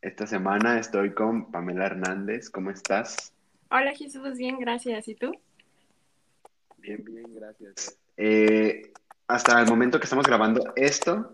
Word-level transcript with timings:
Esta 0.00 0.28
semana 0.28 0.78
estoy 0.78 1.12
con 1.12 1.50
Pamela 1.50 1.86
Hernández. 1.86 2.50
¿Cómo 2.50 2.70
estás? 2.70 3.32
Hola 3.68 3.92
Jesús, 3.94 4.38
bien, 4.38 4.58
gracias. 4.60 5.08
¿Y 5.08 5.16
tú? 5.16 5.32
Bien, 6.76 7.04
bien, 7.04 7.34
gracias. 7.34 7.98
Eh, 8.16 8.92
hasta 9.26 9.60
el 9.60 9.66
momento 9.66 9.98
que 9.98 10.04
estamos 10.04 10.24
grabando 10.24 10.72
esto, 10.76 11.32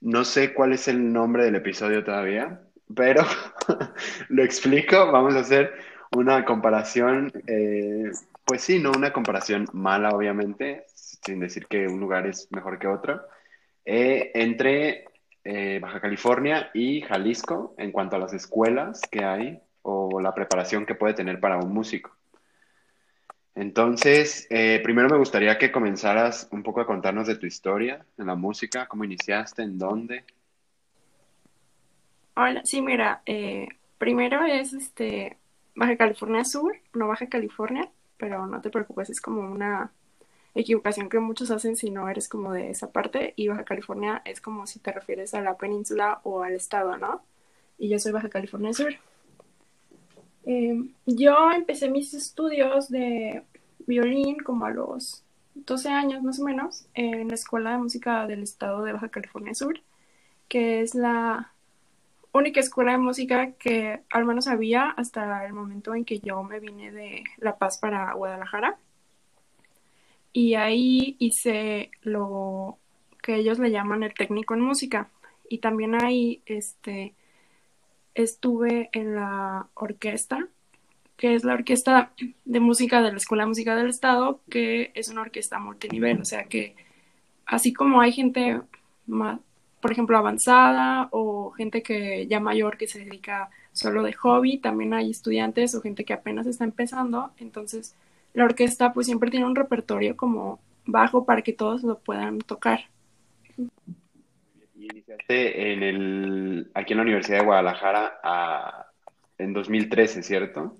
no 0.00 0.24
sé 0.24 0.54
cuál 0.54 0.72
es 0.72 0.88
el 0.88 1.12
nombre 1.12 1.44
del 1.44 1.56
episodio 1.56 2.02
todavía, 2.02 2.62
pero 2.94 3.24
lo 4.30 4.42
explico. 4.42 5.12
Vamos 5.12 5.34
a 5.34 5.40
hacer 5.40 5.74
una 6.16 6.46
comparación, 6.46 7.30
eh, 7.46 8.10
pues 8.46 8.62
sí, 8.62 8.78
no 8.78 8.92
una 8.92 9.12
comparación 9.12 9.66
mala, 9.74 10.10
obviamente, 10.10 10.86
sin 10.94 11.40
decir 11.40 11.66
que 11.66 11.86
un 11.86 12.00
lugar 12.00 12.26
es 12.26 12.50
mejor 12.52 12.78
que 12.78 12.86
otro, 12.86 13.20
eh, 13.84 14.30
entre 14.34 15.04
eh, 15.44 15.78
Baja 15.80 16.00
California 16.00 16.70
y 16.74 17.02
Jalisco 17.02 17.74
en 17.78 17.92
cuanto 17.92 18.16
a 18.16 18.18
las 18.18 18.32
escuelas 18.32 19.00
que 19.10 19.24
hay 19.24 19.60
o 19.82 20.20
la 20.20 20.34
preparación 20.34 20.86
que 20.86 20.94
puede 20.94 21.14
tener 21.14 21.40
para 21.40 21.58
un 21.58 21.72
músico. 21.72 22.16
Entonces, 23.54 24.46
primero 24.82 25.10
me 25.10 25.18
gustaría 25.18 25.58
que 25.58 25.70
comenzaras 25.70 26.48
un 26.52 26.62
poco 26.62 26.80
a 26.80 26.86
contarnos 26.86 27.26
de 27.26 27.36
tu 27.36 27.46
historia 27.46 28.06
en 28.16 28.26
la 28.26 28.34
música, 28.34 28.86
cómo 28.86 29.04
iniciaste, 29.04 29.62
en 29.62 29.76
dónde. 29.78 30.24
Hola, 32.34 32.62
sí, 32.64 32.80
mira, 32.80 33.20
eh, 33.26 33.68
primero 33.98 34.42
es 34.44 34.72
este 34.72 35.36
Baja 35.74 35.96
California 35.98 36.44
Sur, 36.44 36.74
no 36.94 37.08
Baja 37.08 37.26
California, 37.26 37.90
pero 38.16 38.46
no 38.46 38.60
te 38.62 38.70
preocupes, 38.70 39.10
es 39.10 39.20
como 39.20 39.42
una 39.42 39.92
equivocación 40.54 41.08
que 41.08 41.18
muchos 41.18 41.50
hacen 41.50 41.76
si 41.76 41.90
no 41.90 42.08
eres 42.08 42.28
como 42.28 42.52
de 42.52 42.70
esa 42.70 42.92
parte, 42.92 43.34
y 43.36 43.48
Baja 43.48 43.64
California 43.64 44.22
es 44.24 44.40
como 44.40 44.66
si 44.66 44.78
te 44.80 44.92
refieres 44.92 45.34
a 45.34 45.40
la 45.40 45.56
península 45.56 46.20
o 46.24 46.42
al 46.42 46.54
estado, 46.54 46.96
¿no? 46.98 47.22
Y 47.78 47.88
yo 47.88 47.98
soy 47.98 48.12
Baja 48.12 48.28
California 48.28 48.72
Sur. 48.72 48.94
Em, 50.44 50.92
yo 51.06 51.50
empecé 51.52 51.88
mis 51.88 52.14
estudios 52.14 52.88
de 52.90 53.42
violín 53.86 54.38
como 54.40 54.64
a 54.66 54.70
los 54.70 55.24
12 55.54 55.88
años 55.88 56.22
más 56.22 56.40
o 56.40 56.44
menos 56.44 56.86
en 56.94 57.28
la 57.28 57.34
Escuela 57.34 57.72
de 57.72 57.78
Música 57.78 58.26
del 58.26 58.42
Estado 58.42 58.82
de 58.82 58.92
Baja 58.92 59.08
California 59.08 59.54
Sur, 59.54 59.80
que 60.48 60.82
es 60.82 60.94
la 60.94 61.52
única 62.32 62.60
escuela 62.60 62.92
de 62.92 62.98
música 62.98 63.52
que 63.52 64.02
al 64.10 64.24
menos 64.24 64.48
había 64.48 64.90
hasta 64.90 65.46
el 65.46 65.52
momento 65.52 65.94
en 65.94 66.04
que 66.04 66.20
yo 66.20 66.42
me 66.42 66.60
vine 66.60 66.90
de 66.90 67.24
La 67.38 67.58
Paz 67.58 67.78
para 67.78 68.12
Guadalajara. 68.14 68.78
Y 70.32 70.54
ahí 70.54 71.16
hice 71.18 71.90
lo 72.02 72.78
que 73.22 73.36
ellos 73.36 73.58
le 73.58 73.70
llaman 73.70 74.02
el 74.02 74.14
técnico 74.14 74.54
en 74.54 74.60
música. 74.60 75.10
Y 75.48 75.58
también 75.58 76.02
ahí 76.02 76.42
este, 76.46 77.14
estuve 78.14 78.90
en 78.92 79.14
la 79.14 79.68
orquesta, 79.74 80.48
que 81.16 81.34
es 81.34 81.44
la 81.44 81.54
orquesta 81.54 82.12
de 82.44 82.60
música 82.60 83.02
de 83.02 83.12
la 83.12 83.18
Escuela 83.18 83.44
de 83.44 83.48
Música 83.48 83.76
del 83.76 83.88
Estado, 83.88 84.40
que 84.48 84.90
es 84.94 85.08
una 85.08 85.20
orquesta 85.20 85.58
multinivel. 85.58 86.20
O 86.20 86.24
sea 86.24 86.44
que 86.44 86.74
así 87.46 87.72
como 87.72 88.00
hay 88.00 88.12
gente 88.12 88.60
más, 89.06 89.40
por 89.80 89.92
ejemplo, 89.92 90.16
avanzada 90.16 91.08
o 91.12 91.50
gente 91.50 91.82
que 91.82 92.26
ya 92.26 92.40
mayor 92.40 92.76
que 92.78 92.88
se 92.88 93.04
dedica 93.04 93.50
solo 93.72 94.02
de 94.02 94.12
hobby, 94.12 94.58
también 94.58 94.94
hay 94.94 95.10
estudiantes 95.10 95.74
o 95.74 95.82
gente 95.82 96.04
que 96.04 96.12
apenas 96.12 96.46
está 96.46 96.64
empezando, 96.64 97.32
entonces 97.38 97.96
la 98.34 98.44
orquesta 98.44 98.92
pues 98.92 99.06
siempre 99.06 99.30
tiene 99.30 99.46
un 99.46 99.56
repertorio 99.56 100.16
como 100.16 100.60
bajo 100.86 101.24
para 101.24 101.42
que 101.42 101.52
todos 101.52 101.82
lo 101.82 101.98
puedan 101.98 102.38
tocar. 102.38 102.80
Y 104.76 104.86
iniciaste 104.86 105.72
en 105.72 105.82
el, 105.82 106.70
aquí 106.74 106.92
en 106.92 106.96
la 106.96 107.02
Universidad 107.02 107.38
de 107.38 107.44
Guadalajara 107.44 108.88
en 109.38 109.52
2013, 109.52 110.22
¿cierto? 110.22 110.76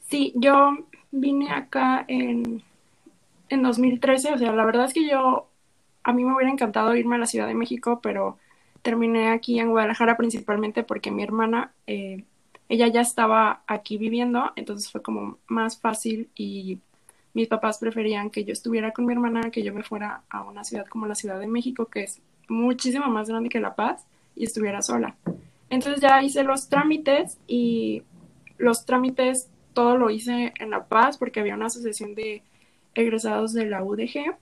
Sí, 0.00 0.32
yo 0.36 0.78
vine 1.10 1.50
acá 1.50 2.04
en, 2.08 2.62
en 3.48 3.62
2013, 3.62 4.34
o 4.34 4.38
sea, 4.38 4.52
la 4.52 4.64
verdad 4.64 4.86
es 4.86 4.94
que 4.94 5.08
yo 5.08 5.48
a 6.02 6.12
mí 6.12 6.24
me 6.24 6.34
hubiera 6.34 6.50
encantado 6.50 6.94
irme 6.96 7.16
a 7.16 7.18
la 7.18 7.26
Ciudad 7.26 7.46
de 7.46 7.54
México, 7.54 8.00
pero 8.02 8.38
terminé 8.82 9.28
aquí 9.28 9.58
en 9.58 9.70
Guadalajara 9.70 10.16
principalmente 10.16 10.82
porque 10.82 11.10
mi 11.10 11.22
hermana, 11.22 11.72
eh, 11.86 12.24
ella 12.68 12.88
ya 12.88 13.00
estaba 13.00 13.62
aquí 13.66 13.96
viviendo, 13.96 14.52
entonces 14.56 14.90
fue 14.90 15.02
como 15.02 15.38
más 15.46 15.80
fácil 15.80 16.28
y 16.34 16.78
mis 17.34 17.48
papás 17.48 17.78
preferían 17.78 18.30
que 18.30 18.44
yo 18.44 18.52
estuviera 18.52 18.92
con 18.92 19.06
mi 19.06 19.12
hermana, 19.12 19.50
que 19.50 19.62
yo 19.62 19.72
me 19.72 19.82
fuera 19.82 20.22
a 20.28 20.42
una 20.42 20.64
ciudad 20.64 20.86
como 20.86 21.06
la 21.06 21.14
Ciudad 21.14 21.38
de 21.38 21.46
México, 21.46 21.86
que 21.86 22.02
es 22.04 22.20
muchísimo 22.48 23.06
más 23.06 23.28
grande 23.28 23.48
que 23.48 23.60
La 23.60 23.74
Paz, 23.74 24.04
y 24.34 24.44
estuviera 24.44 24.82
sola. 24.82 25.16
Entonces 25.70 26.00
ya 26.00 26.22
hice 26.22 26.44
los 26.44 26.68
trámites 26.68 27.38
y 27.46 28.02
los 28.56 28.86
trámites 28.86 29.48
todo 29.74 29.96
lo 29.96 30.10
hice 30.10 30.52
en 30.58 30.70
La 30.70 30.86
Paz 30.86 31.18
porque 31.18 31.40
había 31.40 31.54
una 31.54 31.66
asociación 31.66 32.14
de 32.14 32.42
egresados 32.94 33.52
de 33.52 33.66
la 33.66 33.82
UDG. 33.82 34.36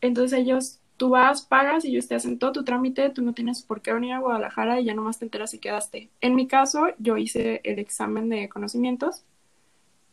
Entonces 0.00 0.38
ellos 0.38 0.80
tú 1.04 1.10
vas, 1.10 1.42
pagas 1.42 1.84
y 1.84 1.90
ellos 1.90 2.08
te 2.08 2.14
hacen 2.14 2.38
todo 2.38 2.52
tu 2.52 2.64
trámite, 2.64 3.10
tú 3.10 3.20
no 3.20 3.34
tienes 3.34 3.60
por 3.60 3.82
qué 3.82 3.92
venir 3.92 4.14
a 4.14 4.20
Guadalajara 4.20 4.80
y 4.80 4.86
ya 4.86 4.94
nomás 4.94 5.18
te 5.18 5.26
enteras 5.26 5.52
y 5.52 5.58
quedaste. 5.58 6.08
En 6.22 6.34
mi 6.34 6.46
caso, 6.46 6.86
yo 6.98 7.18
hice 7.18 7.60
el 7.62 7.78
examen 7.78 8.30
de 8.30 8.48
conocimientos 8.48 9.22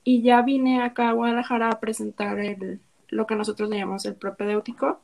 y 0.03 0.21
ya 0.21 0.41
vine 0.41 0.83
acá 0.83 1.07
a 1.07 1.13
Guadalajara 1.13 1.69
a 1.69 1.79
presentar 1.79 2.39
el, 2.39 2.81
lo 3.07 3.25
que 3.25 3.37
nosotros 3.37 3.69
le 3.69 3.77
llamamos 3.77 4.03
el 4.03 4.15
propedéutico, 4.15 4.99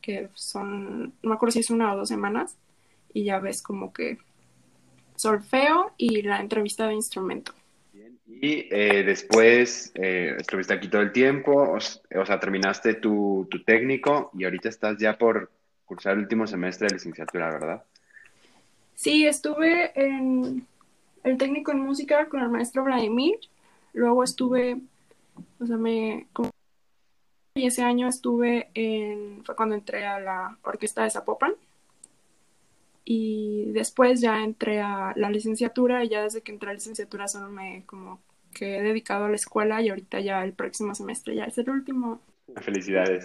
que 0.00 0.28
son, 0.34 1.06
no 1.06 1.30
me 1.30 1.34
acuerdo 1.34 1.54
si 1.54 1.58
es 1.58 1.70
una 1.70 1.92
o 1.92 1.96
dos 1.96 2.08
semanas, 2.08 2.56
y 3.12 3.24
ya 3.24 3.40
ves 3.40 3.62
como 3.62 3.92
que 3.92 4.18
solfeo 5.16 5.90
y 5.96 6.22
la 6.22 6.38
entrevista 6.38 6.86
de 6.86 6.94
instrumento. 6.94 7.50
Y 8.32 8.68
eh, 8.70 9.02
después 9.02 9.90
eh, 9.94 10.36
estuviste 10.38 10.72
aquí 10.72 10.88
todo 10.88 11.02
el 11.02 11.12
tiempo, 11.12 11.52
o, 11.52 11.80
sea, 11.80 12.38
terminaste 12.38 12.94
tu, 12.94 13.48
tu, 13.50 13.62
técnico 13.64 14.30
y 14.38 14.44
ahorita 14.44 14.68
estás 14.68 14.96
ya 14.98 15.18
por 15.18 15.50
cursar 15.84 16.12
el 16.12 16.20
último 16.20 16.46
semestre 16.46 16.86
de 16.86 16.94
licenciatura, 16.94 17.50
¿verdad? 17.50 17.84
Sí, 18.94 19.26
estuve 19.26 19.92
en 20.00 20.66
el 21.24 21.36
técnico 21.38 21.72
en 21.72 21.80
música 21.80 22.26
con 22.28 22.40
el 22.40 22.48
maestro 22.48 22.84
Vladimir, 22.84 23.38
luego 23.92 24.22
estuve, 24.22 24.78
o 25.58 25.66
sea, 25.66 25.76
me... 25.76 26.26
Y 27.54 27.66
ese 27.66 27.82
año 27.82 28.08
estuve 28.08 28.70
en, 28.74 29.44
fue 29.44 29.56
cuando 29.56 29.74
entré 29.74 30.06
a 30.06 30.20
la 30.20 30.56
orquesta 30.62 31.02
de 31.02 31.10
Zapopan 31.10 31.54
y 33.12 33.64
después 33.72 34.20
ya 34.20 34.44
entré 34.44 34.80
a 34.80 35.12
la 35.16 35.30
licenciatura 35.30 36.04
y 36.04 36.10
ya 36.10 36.22
desde 36.22 36.42
que 36.42 36.52
entré 36.52 36.68
a 36.68 36.72
la 36.72 36.76
licenciatura 36.76 37.26
solo 37.26 37.50
me 37.50 37.82
como 37.84 38.22
que 38.54 38.76
he 38.76 38.82
dedicado 38.82 39.24
a 39.24 39.28
la 39.28 39.34
escuela 39.34 39.82
y 39.82 39.88
ahorita 39.88 40.20
ya 40.20 40.44
el 40.44 40.52
próximo 40.52 40.94
semestre 40.94 41.34
ya 41.34 41.42
es 41.42 41.58
el 41.58 41.70
último. 41.70 42.20
Felicidades. 42.62 43.24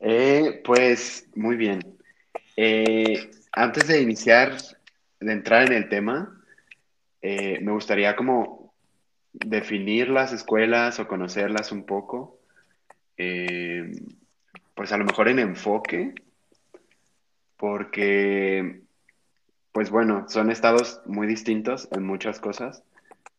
Eh, 0.00 0.60
pues 0.64 1.28
muy 1.36 1.54
bien. 1.54 1.78
Eh, 2.56 3.30
antes 3.52 3.86
de 3.86 4.02
iniciar, 4.02 4.56
de 5.20 5.32
entrar 5.32 5.68
en 5.68 5.74
el 5.74 5.88
tema, 5.88 6.42
eh, 7.20 7.60
me 7.62 7.70
gustaría 7.70 8.16
como 8.16 8.74
definir 9.32 10.08
las 10.08 10.32
escuelas 10.32 10.98
o 10.98 11.06
conocerlas 11.06 11.70
un 11.70 11.86
poco. 11.86 12.40
pues 14.74 14.90
a 14.90 14.96
lo 14.96 15.04
mejor 15.04 15.28
en 15.28 15.38
enfoque, 15.38 16.12
porque 17.56 18.81
pues 19.72 19.90
bueno, 19.90 20.26
son 20.28 20.50
estados 20.50 21.00
muy 21.06 21.26
distintos 21.26 21.88
en 21.92 22.04
muchas 22.04 22.40
cosas. 22.40 22.82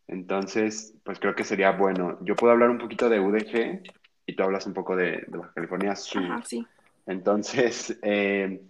Entonces, 0.07 0.93
pues 1.03 1.19
creo 1.19 1.35
que 1.35 1.43
sería 1.43 1.71
bueno. 1.71 2.17
Yo 2.21 2.35
puedo 2.35 2.53
hablar 2.53 2.69
un 2.69 2.79
poquito 2.79 3.07
de 3.09 3.19
UDG 3.19 3.83
y 4.25 4.35
tú 4.35 4.43
hablas 4.43 4.65
un 4.65 4.73
poco 4.73 4.95
de, 4.95 5.23
Baja 5.27 5.51
California 5.53 5.95
Sur. 5.95 6.45
sí. 6.45 6.65
Entonces, 7.05 7.97
eh, 8.01 8.61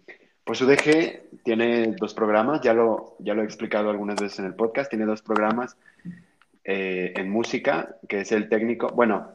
pues 0.43 0.61
UDG 0.61 1.43
tiene 1.43 1.95
dos 1.97 2.13
programas, 2.13 2.61
ya 2.61 2.73
lo, 2.73 3.15
ya 3.19 3.33
lo 3.33 3.41
he 3.41 3.45
explicado 3.45 3.89
algunas 3.89 4.19
veces 4.19 4.39
en 4.39 4.45
el 4.45 4.55
podcast, 4.55 4.89
tiene 4.89 5.05
dos 5.05 5.21
programas 5.21 5.77
eh, 6.63 7.13
en 7.15 7.29
música, 7.29 7.95
que 8.07 8.21
es 8.21 8.31
el 8.31 8.49
técnico, 8.49 8.89
bueno, 8.89 9.31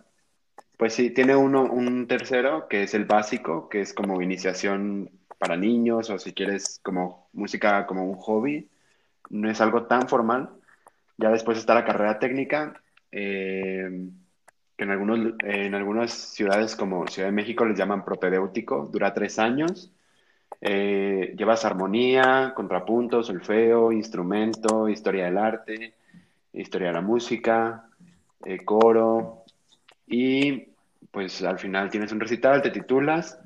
pues 0.76 0.94
sí, 0.94 1.10
tiene 1.10 1.34
uno, 1.34 1.62
un 1.64 2.06
tercero, 2.06 2.68
que 2.68 2.84
es 2.84 2.94
el 2.94 3.04
básico, 3.04 3.68
que 3.68 3.80
es 3.80 3.94
como 3.94 4.22
iniciación 4.22 5.10
para 5.38 5.56
niños 5.56 6.10
o 6.10 6.18
si 6.18 6.32
quieres 6.32 6.80
como 6.82 7.28
música 7.32 7.86
como 7.86 8.04
un 8.04 8.16
hobby. 8.16 8.68
No 9.30 9.50
es 9.50 9.60
algo 9.60 9.84
tan 9.84 10.08
formal. 10.08 10.50
Ya 11.16 11.30
después 11.30 11.58
está 11.58 11.74
la 11.74 11.84
carrera 11.84 12.18
técnica, 12.18 12.80
eh, 13.12 14.08
que 14.76 14.84
en, 14.84 14.90
algunos, 14.90 15.34
en 15.40 15.74
algunas 15.74 16.12
ciudades 16.12 16.76
como 16.76 17.06
Ciudad 17.08 17.28
de 17.28 17.32
México 17.32 17.64
les 17.64 17.76
llaman 17.76 18.04
propedéutico, 18.04 18.88
dura 18.90 19.14
tres 19.14 19.38
años. 19.38 19.92
Eh, 20.60 21.34
llevas 21.36 21.64
armonía, 21.64 22.52
contrapunto, 22.54 23.22
solfeo, 23.22 23.92
instrumento, 23.92 24.88
historia 24.88 25.26
del 25.26 25.38
arte, 25.38 25.94
historia 26.52 26.88
de 26.88 26.94
la 26.94 27.00
música, 27.00 27.88
eh, 28.44 28.64
coro 28.64 29.44
y 30.06 30.68
pues 31.10 31.42
al 31.42 31.58
final 31.58 31.90
tienes 31.90 32.12
un 32.12 32.20
recital, 32.20 32.62
te 32.62 32.70
titulas 32.70 33.38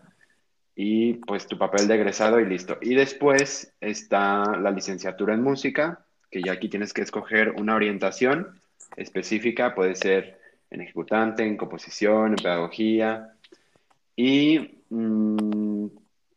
y 0.75 1.15
pues 1.15 1.47
tu 1.47 1.59
papel 1.59 1.87
de 1.87 1.95
egresado 1.97 2.41
y 2.41 2.47
listo. 2.47 2.79
Y 2.81 2.95
después 2.95 3.75
está 3.81 4.57
la 4.57 4.71
licenciatura 4.71 5.35
en 5.35 5.43
música, 5.43 6.05
que 6.31 6.43
ya 6.43 6.53
aquí 6.53 6.69
tienes 6.69 6.93
que 6.93 7.03
escoger 7.03 7.51
una 7.51 7.75
orientación 7.75 8.59
específica, 8.97 9.75
puede 9.75 9.95
ser 9.95 10.39
en 10.71 10.81
ejecutante, 10.81 11.45
en 11.45 11.57
composición, 11.57 12.31
en 12.31 12.37
pedagogía. 12.37 13.35
Y 14.17 14.83
mm, 14.89 15.87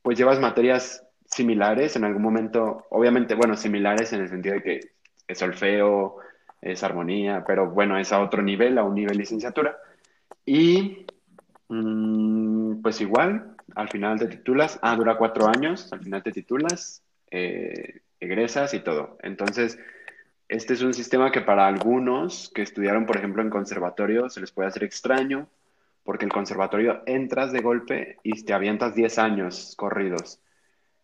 pues 0.02 0.18
llevas 0.18 0.40
materias 0.40 1.04
similares 1.26 1.96
en 1.96 2.04
algún 2.04 2.22
momento, 2.22 2.86
obviamente, 2.90 3.36
bueno, 3.36 3.56
similares 3.56 4.12
en 4.14 4.22
el 4.22 4.30
sentido 4.30 4.56
de 4.56 4.64
que 4.64 4.80
es 5.28 5.40
solfeo, 5.40 6.18
es 6.62 6.84
armonía, 6.84 7.44
pero 7.46 7.70
bueno, 7.70 7.98
es 7.98 8.12
a 8.12 8.22
otro 8.22 8.42
nivel, 8.42 8.78
a 8.78 8.84
un 8.84 8.96
nivel 8.96 9.18
licenciatura. 9.18 9.78
Y 10.46 11.06
mm, 11.70 12.82
pues 12.82 13.02
igual, 13.02 13.55
al 13.76 13.90
final 13.90 14.18
te 14.18 14.28
titulas, 14.28 14.80
ah, 14.82 14.96
dura 14.96 15.18
cuatro 15.18 15.48
años, 15.48 15.92
al 15.92 16.02
final 16.02 16.24
te 16.24 16.32
titulas, 16.32 17.04
eh, 17.30 18.02
egresas 18.20 18.74
y 18.74 18.80
todo. 18.80 19.18
Entonces, 19.22 19.78
este 20.48 20.74
es 20.74 20.82
un 20.82 20.94
sistema 20.94 21.32
que 21.32 21.42
para 21.42 21.68
algunos 21.68 22.52
que 22.54 22.62
estudiaron, 22.62 23.06
por 23.06 23.18
ejemplo, 23.18 23.42
en 23.42 23.50
conservatorio, 23.50 24.30
se 24.30 24.40
les 24.42 24.52
puede 24.52 24.70
hacer 24.70 24.84
extraño, 24.84 25.50
porque 26.04 26.26
el 26.26 26.32
conservatorio 26.32 27.02
entras 27.06 27.52
de 27.52 27.62
golpe 27.62 28.18
y 28.24 28.44
te 28.44 28.54
avientas 28.54 28.96
10 28.96 29.18
años 29.20 29.74
corridos. 29.76 30.40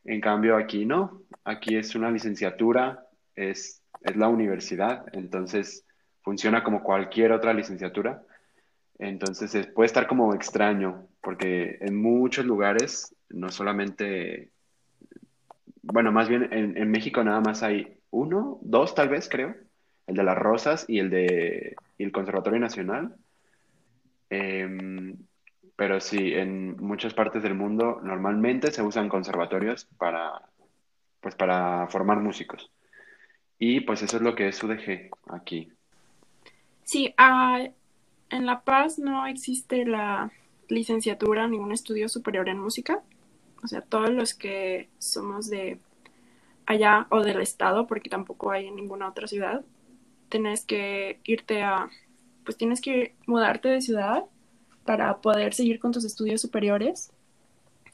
En 0.05 0.21
cambio, 0.21 0.55
aquí 0.55 0.85
no, 0.85 1.23
aquí 1.43 1.75
es 1.75 1.95
una 1.95 2.11
licenciatura, 2.11 3.07
es, 3.35 3.81
es 4.01 4.15
la 4.15 4.27
universidad, 4.27 5.05
entonces 5.13 5.85
funciona 6.21 6.63
como 6.63 6.83
cualquier 6.83 7.31
otra 7.31 7.53
licenciatura. 7.53 8.23
Entonces 9.01 9.65
puede 9.65 9.87
estar 9.87 10.05
como 10.05 10.35
extraño, 10.35 11.07
porque 11.21 11.79
en 11.81 11.99
muchos 11.99 12.45
lugares, 12.45 13.15
no 13.29 13.49
solamente, 13.49 14.51
bueno, 15.81 16.11
más 16.11 16.29
bien 16.29 16.47
en, 16.51 16.91
México 16.91 17.23
nada 17.23 17.41
más 17.41 17.63
hay 17.63 17.97
uno, 18.11 18.59
dos 18.61 18.93
tal 18.93 19.09
vez, 19.09 19.27
creo, 19.27 19.55
el 20.05 20.15
de 20.15 20.23
las 20.23 20.37
Rosas 20.37 20.85
y 20.87 20.99
el 20.99 21.09
de 21.09 21.75
el 21.97 22.11
Conservatorio 22.11 22.59
Nacional. 22.59 23.15
Em, 24.29 25.17
pero 25.75 25.99
sí, 25.99 26.33
en 26.33 26.77
muchas 26.77 27.15
partes 27.15 27.41
del 27.41 27.55
mundo 27.55 28.01
normalmente 28.03 28.71
se 28.71 28.83
usan 28.83 29.09
conservatorios 29.09 29.85
para, 29.97 30.43
pues, 31.21 31.33
para 31.33 31.87
formar 31.87 32.19
músicos. 32.19 32.69
Y 33.57 33.81
pues 33.81 34.03
eso 34.03 34.17
es 34.17 34.23
lo 34.23 34.35
que 34.35 34.47
es 34.47 34.63
UDG 34.63 35.09
aquí. 35.29 35.71
Sí, 36.83 37.11
ah, 37.17 37.67
en 38.31 38.45
La 38.45 38.61
Paz 38.61 38.97
no 38.97 39.27
existe 39.27 39.85
la 39.85 40.31
licenciatura 40.69 41.47
ni 41.47 41.57
un 41.57 41.71
estudio 41.71 42.09
superior 42.09 42.49
en 42.49 42.59
música. 42.59 43.03
O 43.63 43.67
sea, 43.67 43.81
todos 43.81 44.09
los 44.09 44.33
que 44.33 44.89
somos 44.97 45.49
de 45.49 45.79
allá 46.65 47.07
o 47.09 47.21
del 47.21 47.41
estado, 47.41 47.85
porque 47.87 48.09
tampoco 48.09 48.51
hay 48.51 48.67
en 48.67 48.75
ninguna 48.75 49.09
otra 49.09 49.27
ciudad, 49.27 49.63
tienes 50.29 50.65
que 50.65 51.19
irte 51.25 51.61
a, 51.61 51.89
pues 52.45 52.57
tienes 52.57 52.81
que 52.81 53.13
mudarte 53.27 53.69
de 53.69 53.81
ciudad 53.81 54.23
para 54.85 55.17
poder 55.17 55.53
seguir 55.53 55.79
con 55.79 55.91
tus 55.91 56.05
estudios 56.05 56.41
superiores. 56.41 57.11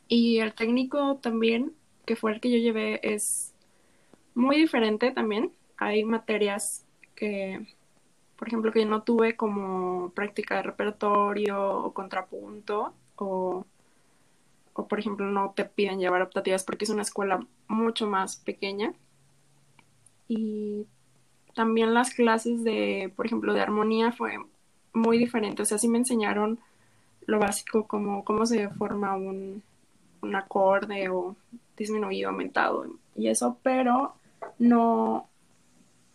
Y 0.07 0.37
el 0.37 0.53
técnico 0.53 1.17
también, 1.17 1.73
que 2.05 2.15
fue 2.15 2.31
el 2.31 2.39
que 2.39 2.51
yo 2.51 2.57
llevé, 2.57 2.99
es 3.03 3.53
muy 4.35 4.55
diferente 4.55 5.11
también. 5.11 5.51
Hay 5.77 6.05
materias 6.05 6.85
que, 7.15 7.67
por 8.37 8.47
ejemplo, 8.47 8.71
que 8.71 8.81
yo 8.81 8.87
no 8.87 9.03
tuve 9.03 9.35
como 9.35 10.11
práctica 10.11 10.55
de 10.55 10.63
repertorio 10.63 11.83
o 11.83 11.93
contrapunto 11.93 12.93
o 13.15 13.65
o 14.77 14.87
por 14.87 14.99
ejemplo 14.99 15.25
no 15.25 15.53
te 15.55 15.65
piden 15.65 15.99
llevar 15.99 16.21
optativas 16.21 16.63
porque 16.63 16.85
es 16.85 16.91
una 16.91 17.01
escuela 17.01 17.45
mucho 17.67 18.07
más 18.07 18.37
pequeña. 18.37 18.93
Y 20.27 20.85
también 21.55 21.93
las 21.93 22.13
clases 22.13 22.63
de, 22.63 23.11
por 23.15 23.25
ejemplo, 23.25 23.53
de 23.53 23.61
armonía 23.61 24.11
fue 24.11 24.37
muy 24.93 25.17
diferente. 25.17 25.63
O 25.63 25.65
sea, 25.65 25.79
sí 25.79 25.87
me 25.87 25.97
enseñaron 25.97 26.59
lo 27.25 27.39
básico 27.39 27.87
como 27.87 28.23
cómo 28.23 28.45
se 28.45 28.69
forma 28.69 29.15
un, 29.15 29.63
un 30.21 30.35
acorde 30.35 31.09
o 31.09 31.35
disminuido, 31.75 32.29
aumentado 32.29 32.85
y 33.15 33.29
eso, 33.29 33.57
pero 33.63 34.13
no 34.59 35.27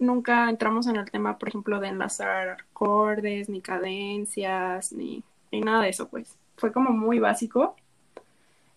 nunca 0.03 0.51
entramos 0.51 0.87
en 0.87 0.97
el 0.97 1.11
tema, 1.11 1.39
por 1.39 1.49
ejemplo, 1.49 1.81
de 1.81 1.89
enlazar 1.89 2.51
acordes, 2.51 3.49
ni 3.49 3.61
cadencias, 3.61 4.93
ni, 4.93 5.23
ni 5.53 5.61
nada 5.61 5.83
de 5.85 5.91
eso, 5.91 6.09
pues. 6.09 6.39
Fue 6.57 6.73
como 6.73 6.91
muy 6.91 7.19
básico 7.19 7.77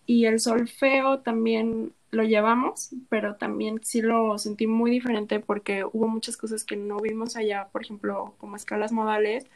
y 0.06 0.26
el 0.26 0.40
solfeo 0.40 1.20
también 1.20 1.92
lo 2.10 2.22
llevamos, 2.22 2.90
pero 3.08 3.36
también 3.36 3.80
sí 3.82 4.02
lo 4.02 4.38
sentí 4.38 4.66
muy 4.66 4.90
diferente 4.90 5.40
porque 5.40 5.84
hubo 5.84 6.08
muchas 6.08 6.36
cosas 6.36 6.64
que 6.64 6.76
no 6.76 6.98
vimos 7.00 7.36
allá, 7.36 7.68
por 7.72 7.82
ejemplo, 7.82 8.34
como 8.38 8.56
escalas 8.56 8.92
modales, 8.92 9.46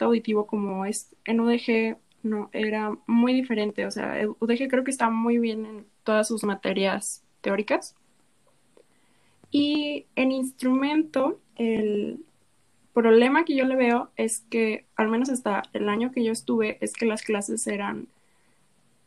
auditivo 0.00 0.46
como 0.46 0.84
es 0.84 1.14
en 1.24 1.40
UDG 1.40 1.98
no 2.22 2.50
era 2.52 2.96
muy 3.06 3.32
diferente, 3.32 3.86
o 3.86 3.90
sea, 3.90 4.18
UDG 4.40 4.68
creo 4.68 4.84
que 4.84 4.90
está 4.90 5.10
muy 5.10 5.38
bien 5.38 5.64
en 5.64 5.86
todas 6.02 6.26
sus 6.28 6.42
materias 6.44 7.22
teóricas. 7.40 7.94
Y 9.58 10.04
en 10.16 10.32
instrumento, 10.32 11.40
el 11.54 12.22
problema 12.92 13.46
que 13.46 13.56
yo 13.56 13.64
le 13.64 13.74
veo 13.74 14.10
es 14.14 14.40
que, 14.50 14.84
al 14.96 15.08
menos 15.08 15.30
hasta 15.30 15.62
el 15.72 15.88
año 15.88 16.12
que 16.12 16.22
yo 16.22 16.30
estuve, 16.30 16.76
es 16.82 16.92
que 16.92 17.06
las 17.06 17.22
clases 17.22 17.66
eran 17.66 18.06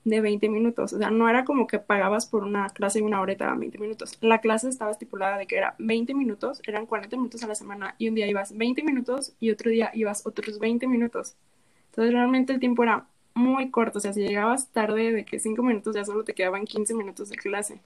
de 0.06 0.22
20 0.22 0.50
minutos. 0.50 0.94
O 0.94 0.98
sea, 0.98 1.12
no 1.12 1.30
era 1.30 1.46
como 1.46 1.68
que 1.68 1.78
pagabas 1.78 2.25
por 2.25 2.44
una 2.44 2.68
clase 2.69 2.98
de 2.98 3.06
una 3.06 3.22
hora 3.22 3.34
y 3.34 3.36
te 3.36 3.44
daban 3.44 3.60
20 3.60 3.78
minutos. 3.78 4.18
La 4.21 4.42
clase 4.42 4.69
estaba 4.69 4.90
estipulada 4.90 5.38
de 5.38 5.45
que 5.45 5.56
era 5.56 5.76
20 5.78 6.16
minutos, 6.16 6.64
eran 6.66 6.88
40 6.88 7.16
minutos 7.16 7.44
a 7.44 7.47
la 7.47 7.54
semana 7.54 7.94
y 8.00 8.09
un 8.09 8.16
día 8.16 8.26
ibas 8.26 8.57
20 8.57 8.81
minutos 8.81 9.33
y 9.40 9.52
otro 9.52 9.69
día 9.69 9.92
ibas 9.94 10.26
otros 10.26 10.57
20 10.57 10.88
minutos. 10.88 11.35
Entonces 11.92 12.12
realmente 12.12 12.54
el 12.54 12.59
tiempo 12.59 12.81
era 12.81 13.06
muy 13.35 13.69
corto. 13.69 14.00
O 14.00 14.02
sea, 14.02 14.14
si 14.14 14.21
llegabas 14.21 14.69
tarde 14.69 15.12
de 15.12 15.26
que 15.26 15.38
5 15.38 15.62
minutos 15.62 15.95
ya 15.95 16.06
solo 16.06 16.24
te 16.24 16.33
quedaban 16.33 16.66
15 16.66 16.95
minutos 16.95 17.30
de 17.30 17.35
clase. 17.35 17.81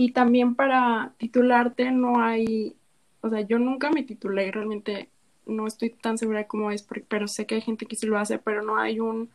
Y 0.00 0.12
también 0.12 0.54
para 0.54 1.12
titularte 1.18 1.90
no 1.92 2.22
hay, 2.22 2.74
o 3.20 3.28
sea, 3.28 3.42
yo 3.42 3.58
nunca 3.58 3.90
me 3.90 4.02
titulé 4.02 4.46
y 4.46 4.50
realmente 4.50 5.10
no 5.44 5.66
estoy 5.66 5.90
tan 5.90 6.16
segura 6.16 6.46
cómo 6.46 6.70
es, 6.70 6.88
pero 7.06 7.28
sé 7.28 7.44
que 7.44 7.56
hay 7.56 7.60
gente 7.60 7.84
que 7.84 7.96
sí 7.96 8.06
lo 8.06 8.18
hace, 8.18 8.38
pero 8.38 8.62
no 8.62 8.78
hay 8.78 8.98
un 8.98 9.28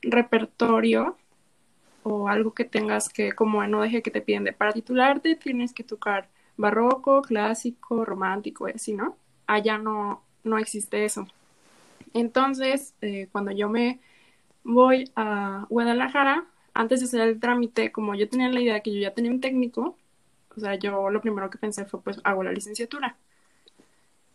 repertorio 0.00 1.18
o 2.02 2.28
algo 2.28 2.54
que 2.54 2.64
tengas 2.64 3.10
que, 3.10 3.32
como 3.32 3.62
no 3.66 3.82
deje 3.82 4.00
que 4.00 4.10
te 4.10 4.22
piden 4.22 4.44
de 4.44 4.54
para 4.54 4.72
titularte, 4.72 5.36
tienes 5.36 5.74
que 5.74 5.84
tocar 5.84 6.30
barroco, 6.56 7.20
clásico, 7.20 8.06
romántico 8.06 8.68
así, 8.74 8.94
¿no? 8.94 9.18
Allá 9.46 9.76
no, 9.76 10.22
no 10.44 10.56
existe 10.56 11.04
eso. 11.04 11.26
Entonces, 12.14 12.94
eh, 13.02 13.28
cuando 13.32 13.50
yo 13.50 13.68
me 13.68 14.00
voy 14.64 15.10
a 15.14 15.66
Guadalajara, 15.68 16.46
antes 16.74 17.00
de 17.00 17.06
hacer 17.06 17.20
el 17.22 17.40
trámite, 17.40 17.92
como 17.92 18.14
yo 18.14 18.28
tenía 18.28 18.48
la 18.48 18.60
idea 18.60 18.80
que 18.80 18.92
yo 18.92 19.00
ya 19.00 19.14
tenía 19.14 19.30
un 19.30 19.40
técnico, 19.40 19.96
o 20.56 20.60
sea, 20.60 20.74
yo 20.76 21.10
lo 21.10 21.20
primero 21.20 21.50
que 21.50 21.58
pensé 21.58 21.84
fue, 21.84 22.02
pues, 22.02 22.20
hago 22.24 22.42
la 22.42 22.52
licenciatura. 22.52 23.16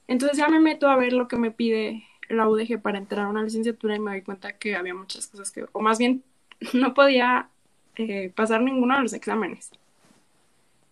Entonces 0.07 0.37
ya 0.37 0.47
me 0.47 0.59
meto 0.59 0.87
a 0.89 0.95
ver 0.95 1.13
lo 1.13 1.27
que 1.27 1.37
me 1.37 1.51
pide 1.51 2.03
la 2.29 2.47
UDG 2.47 2.81
para 2.81 2.97
entrar 2.97 3.25
a 3.25 3.29
una 3.29 3.43
licenciatura 3.43 3.95
y 3.95 3.99
me 3.99 4.15
di 4.15 4.21
cuenta 4.21 4.53
que 4.57 4.75
había 4.75 4.93
muchas 4.93 5.27
cosas 5.27 5.51
que, 5.51 5.65
o 5.71 5.81
más 5.81 5.97
bien, 5.97 6.23
no 6.73 6.93
podía 6.93 7.49
eh, 7.95 8.31
pasar 8.35 8.61
ninguno 8.61 8.95
de 8.95 9.03
los 9.03 9.13
exámenes. 9.13 9.71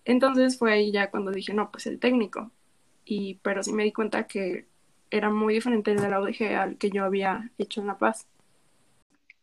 Entonces 0.06 0.58
fue 0.58 0.74
ahí 0.74 0.92
ya 0.92 1.10
cuando 1.10 1.32
dije, 1.32 1.54
no, 1.54 1.72
pues 1.72 1.88
el 1.88 2.00
técnico. 2.00 2.52
Y, 3.06 3.36
pero 3.44 3.64
sí 3.64 3.74
me 3.74 3.84
di 3.84 3.92
cuenta 3.92 4.28
que 4.28 4.66
era 5.12 5.30
muy 5.30 5.54
diferente 5.54 5.92
el 5.92 6.02
de 6.02 6.10
la 6.10 6.22
UDG 6.22 6.56
al 6.56 6.78
que 6.78 6.90
yo 6.90 7.06
había 7.06 7.52
hecho 7.58 7.82
en 7.82 7.88
La 7.88 7.98
Paz. 7.98 8.28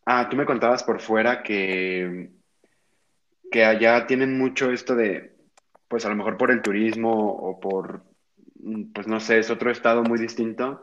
Ah, 0.04 0.28
tú 0.28 0.36
me 0.36 0.46
contabas 0.46 0.82
por 0.82 1.00
fuera 1.00 1.42
que, 1.42 2.30
que 3.50 3.64
allá 3.64 4.06
tienen 4.06 4.38
mucho 4.38 4.70
esto 4.70 4.94
de, 4.94 5.36
pues 5.88 6.04
a 6.06 6.08
lo 6.08 6.16
mejor 6.16 6.36
por 6.36 6.50
el 6.50 6.62
turismo 6.62 7.32
o 7.32 7.60
por, 7.60 8.02
pues 8.94 9.06
no 9.06 9.20
sé, 9.20 9.38
es 9.38 9.50
otro 9.50 9.70
estado 9.70 10.02
muy 10.02 10.18
distinto 10.18 10.82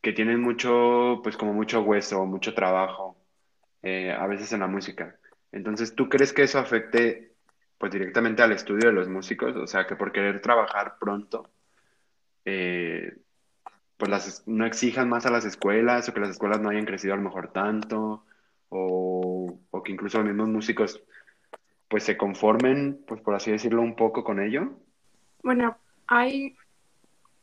que 0.00 0.12
tienen 0.12 0.40
mucho, 0.40 1.20
pues 1.22 1.36
como 1.36 1.52
mucho 1.52 1.82
hueso, 1.82 2.24
mucho 2.26 2.54
trabajo, 2.54 3.16
eh, 3.82 4.12
a 4.12 4.26
veces 4.26 4.52
en 4.52 4.60
la 4.60 4.68
música. 4.68 5.16
Entonces, 5.52 5.94
¿tú 5.94 6.08
crees 6.08 6.32
que 6.32 6.42
eso 6.42 6.58
afecte 6.58 7.34
pues 7.78 7.92
directamente 7.92 8.42
al 8.42 8.52
estudio 8.52 8.88
de 8.88 8.94
los 8.94 9.08
músicos, 9.08 9.54
o 9.56 9.66
sea, 9.66 9.86
que 9.86 9.96
por 9.96 10.12
querer 10.12 10.40
trabajar 10.40 10.96
pronto, 10.98 11.50
eh, 12.44 13.16
pues 13.96 14.10
las, 14.10 14.46
no 14.46 14.66
exijan 14.66 15.08
más 15.08 15.26
a 15.26 15.30
las 15.30 15.44
escuelas 15.44 16.08
o 16.08 16.14
que 16.14 16.20
las 16.20 16.30
escuelas 16.30 16.60
no 16.60 16.70
hayan 16.70 16.86
crecido 16.86 17.14
a 17.14 17.16
lo 17.16 17.22
mejor 17.22 17.52
tanto, 17.52 18.24
o, 18.68 19.58
o 19.70 19.82
que 19.82 19.92
incluso 19.92 20.18
los 20.18 20.26
mismos 20.26 20.48
músicos 20.48 21.02
pues 21.88 22.04
se 22.04 22.16
conformen, 22.16 23.02
pues 23.06 23.20
por 23.20 23.34
así 23.34 23.50
decirlo, 23.50 23.82
un 23.82 23.94
poco 23.94 24.24
con 24.24 24.40
ello. 24.40 24.72
Bueno, 25.42 25.76
hay 26.06 26.56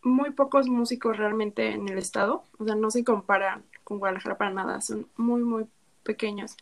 muy 0.01 0.31
pocos 0.31 0.67
músicos 0.67 1.17
realmente 1.17 1.71
en 1.71 1.87
el 1.87 1.97
estado, 1.97 2.43
o 2.57 2.65
sea, 2.65 2.75
no 2.75 2.91
se 2.91 3.03
comparan 3.03 3.63
con 3.83 3.99
Guadalajara 3.99 4.37
para 4.37 4.51
nada, 4.51 4.81
son 4.81 5.07
muy, 5.15 5.41
muy 5.43 5.65
pequeños. 6.03 6.57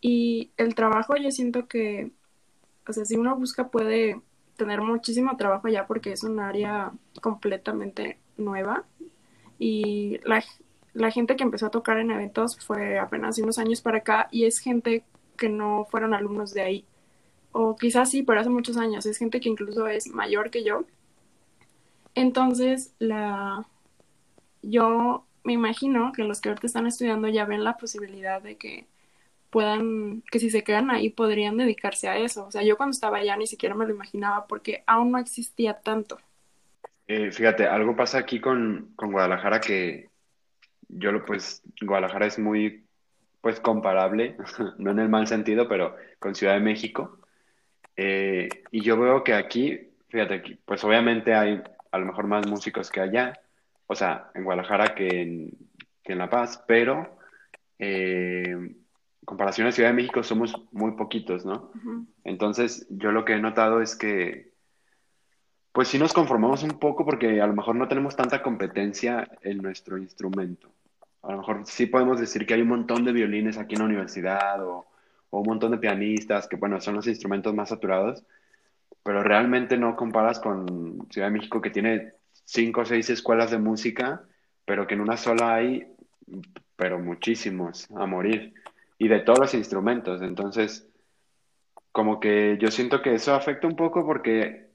Y 0.00 0.52
el 0.56 0.74
trabajo 0.74 1.16
yo 1.16 1.30
siento 1.30 1.66
que, 1.66 2.12
o 2.86 2.92
sea, 2.92 3.04
si 3.04 3.16
uno 3.16 3.36
busca 3.36 3.68
puede 3.68 4.20
tener 4.56 4.80
muchísimo 4.80 5.36
trabajo 5.36 5.66
allá 5.66 5.86
porque 5.86 6.12
es 6.12 6.22
un 6.22 6.38
área 6.38 6.92
completamente 7.20 8.18
nueva 8.36 8.84
y 9.58 10.18
la, 10.24 10.44
la 10.96 11.10
gente 11.10 11.36
que 11.36 11.44
empezó 11.44 11.66
a 11.66 11.70
tocar 11.70 11.98
en 11.98 12.10
eventos 12.10 12.58
fue 12.58 12.98
apenas 12.98 13.38
unos 13.38 13.58
años 13.58 13.82
para 13.82 13.98
acá 13.98 14.28
y 14.30 14.44
es 14.46 14.58
gente 14.58 15.04
que 15.36 15.48
no 15.50 15.86
fueron 15.90 16.14
alumnos 16.14 16.54
de 16.54 16.62
ahí. 16.62 16.84
O 17.52 17.76
quizás 17.76 18.10
sí, 18.10 18.22
pero 18.22 18.40
hace 18.40 18.48
muchos 18.48 18.76
años. 18.78 19.04
Es 19.04 19.18
gente 19.18 19.40
que 19.40 19.48
incluso 19.48 19.86
es 19.86 20.08
mayor 20.08 20.50
que 20.50 20.64
yo. 20.64 20.84
Entonces, 22.14 22.94
la 22.98 23.66
yo 24.62 25.26
me 25.44 25.52
imagino 25.52 26.12
que 26.12 26.24
los 26.24 26.40
que 26.40 26.48
ahorita 26.48 26.66
están 26.66 26.86
estudiando 26.86 27.28
ya 27.28 27.44
ven 27.44 27.62
la 27.62 27.76
posibilidad 27.76 28.42
de 28.42 28.56
que 28.56 28.86
puedan, 29.50 30.22
que 30.30 30.38
si 30.38 30.50
se 30.50 30.64
quedan 30.64 30.90
ahí 30.90 31.10
podrían 31.10 31.56
dedicarse 31.58 32.08
a 32.08 32.16
eso. 32.16 32.46
O 32.46 32.50
sea, 32.50 32.62
yo 32.62 32.76
cuando 32.76 32.94
estaba 32.94 33.18
allá 33.18 33.36
ni 33.36 33.46
siquiera 33.46 33.74
me 33.74 33.86
lo 33.86 33.92
imaginaba 33.92 34.46
porque 34.46 34.82
aún 34.86 35.12
no 35.12 35.18
existía 35.18 35.74
tanto. 35.74 36.18
Eh, 37.06 37.30
fíjate, 37.30 37.66
algo 37.66 37.94
pasa 37.94 38.18
aquí 38.18 38.40
con, 38.40 38.92
con 38.96 39.12
Guadalajara 39.12 39.60
que 39.60 40.08
yo 40.88 41.12
lo 41.12 41.24
pues, 41.24 41.62
Guadalajara 41.80 42.26
es 42.26 42.38
muy 42.38 42.84
pues 43.40 43.60
comparable, 43.60 44.36
no 44.78 44.90
en 44.90 44.98
el 44.98 45.08
mal 45.08 45.26
sentido, 45.26 45.68
pero 45.68 45.96
con 46.18 46.34
Ciudad 46.34 46.54
de 46.54 46.60
México. 46.60 47.20
Eh, 47.96 48.48
y 48.70 48.82
yo 48.82 48.98
veo 48.98 49.24
que 49.24 49.34
aquí, 49.34 49.88
fíjate, 50.08 50.34
aquí, 50.34 50.58
pues 50.64 50.82
obviamente 50.84 51.34
hay 51.34 51.62
a 51.92 51.98
lo 51.98 52.06
mejor 52.06 52.26
más 52.26 52.46
músicos 52.46 52.90
que 52.90 53.00
allá, 53.00 53.40
o 53.86 53.94
sea, 53.94 54.30
en 54.34 54.44
Guadalajara 54.44 54.94
que 54.94 55.22
en, 55.22 55.50
que 56.02 56.12
en 56.12 56.18
La 56.18 56.28
Paz, 56.28 56.62
pero 56.66 57.18
eh, 57.78 58.50
en 58.50 58.76
comparación 59.24 59.66
a 59.66 59.72
Ciudad 59.72 59.90
de 59.90 59.94
México 59.94 60.22
somos 60.22 60.54
muy 60.72 60.92
poquitos, 60.92 61.46
¿no? 61.46 61.70
Entonces, 62.24 62.86
yo 62.90 63.12
lo 63.12 63.24
que 63.24 63.34
he 63.34 63.40
notado 63.40 63.80
es 63.80 63.96
que, 63.96 64.52
pues 65.76 65.88
sí 65.88 65.98
nos 65.98 66.14
conformamos 66.14 66.62
un 66.62 66.78
poco 66.78 67.04
porque 67.04 67.38
a 67.38 67.46
lo 67.46 67.52
mejor 67.52 67.76
no 67.76 67.86
tenemos 67.86 68.16
tanta 68.16 68.42
competencia 68.42 69.28
en 69.42 69.58
nuestro 69.58 69.98
instrumento. 69.98 70.70
A 71.20 71.32
lo 71.32 71.36
mejor 71.36 71.66
sí 71.66 71.84
podemos 71.84 72.18
decir 72.18 72.46
que 72.46 72.54
hay 72.54 72.62
un 72.62 72.68
montón 72.68 73.04
de 73.04 73.12
violines 73.12 73.58
aquí 73.58 73.74
en 73.74 73.80
la 73.80 73.84
universidad 73.84 74.66
o, 74.66 74.86
un 75.28 75.42
montón 75.42 75.72
de 75.72 75.76
pianistas, 75.76 76.48
que 76.48 76.56
bueno, 76.56 76.80
son 76.80 76.94
los 76.94 77.06
instrumentos 77.06 77.52
más 77.52 77.68
saturados, 77.68 78.24
pero 79.02 79.22
realmente 79.22 79.76
no 79.76 79.96
comparas 79.96 80.40
con 80.40 81.06
Ciudad 81.10 81.26
de 81.26 81.34
México 81.34 81.60
que 81.60 81.68
tiene 81.68 82.14
cinco 82.46 82.80
o 82.80 82.86
seis 82.86 83.10
escuelas 83.10 83.50
de 83.50 83.58
música, 83.58 84.22
pero 84.64 84.86
que 84.86 84.94
en 84.94 85.02
una 85.02 85.18
sola 85.18 85.56
hay, 85.56 85.86
pero 86.74 86.98
muchísimos 86.98 87.86
a 87.90 88.06
morir, 88.06 88.54
y 88.96 89.08
de 89.08 89.20
todos 89.20 89.40
los 89.40 89.52
instrumentos. 89.52 90.22
Entonces, 90.22 90.88
como 91.92 92.18
que 92.18 92.56
yo 92.58 92.70
siento 92.70 93.02
que 93.02 93.12
eso 93.12 93.34
afecta 93.34 93.66
un 93.66 93.76
poco 93.76 94.06
porque, 94.06 94.65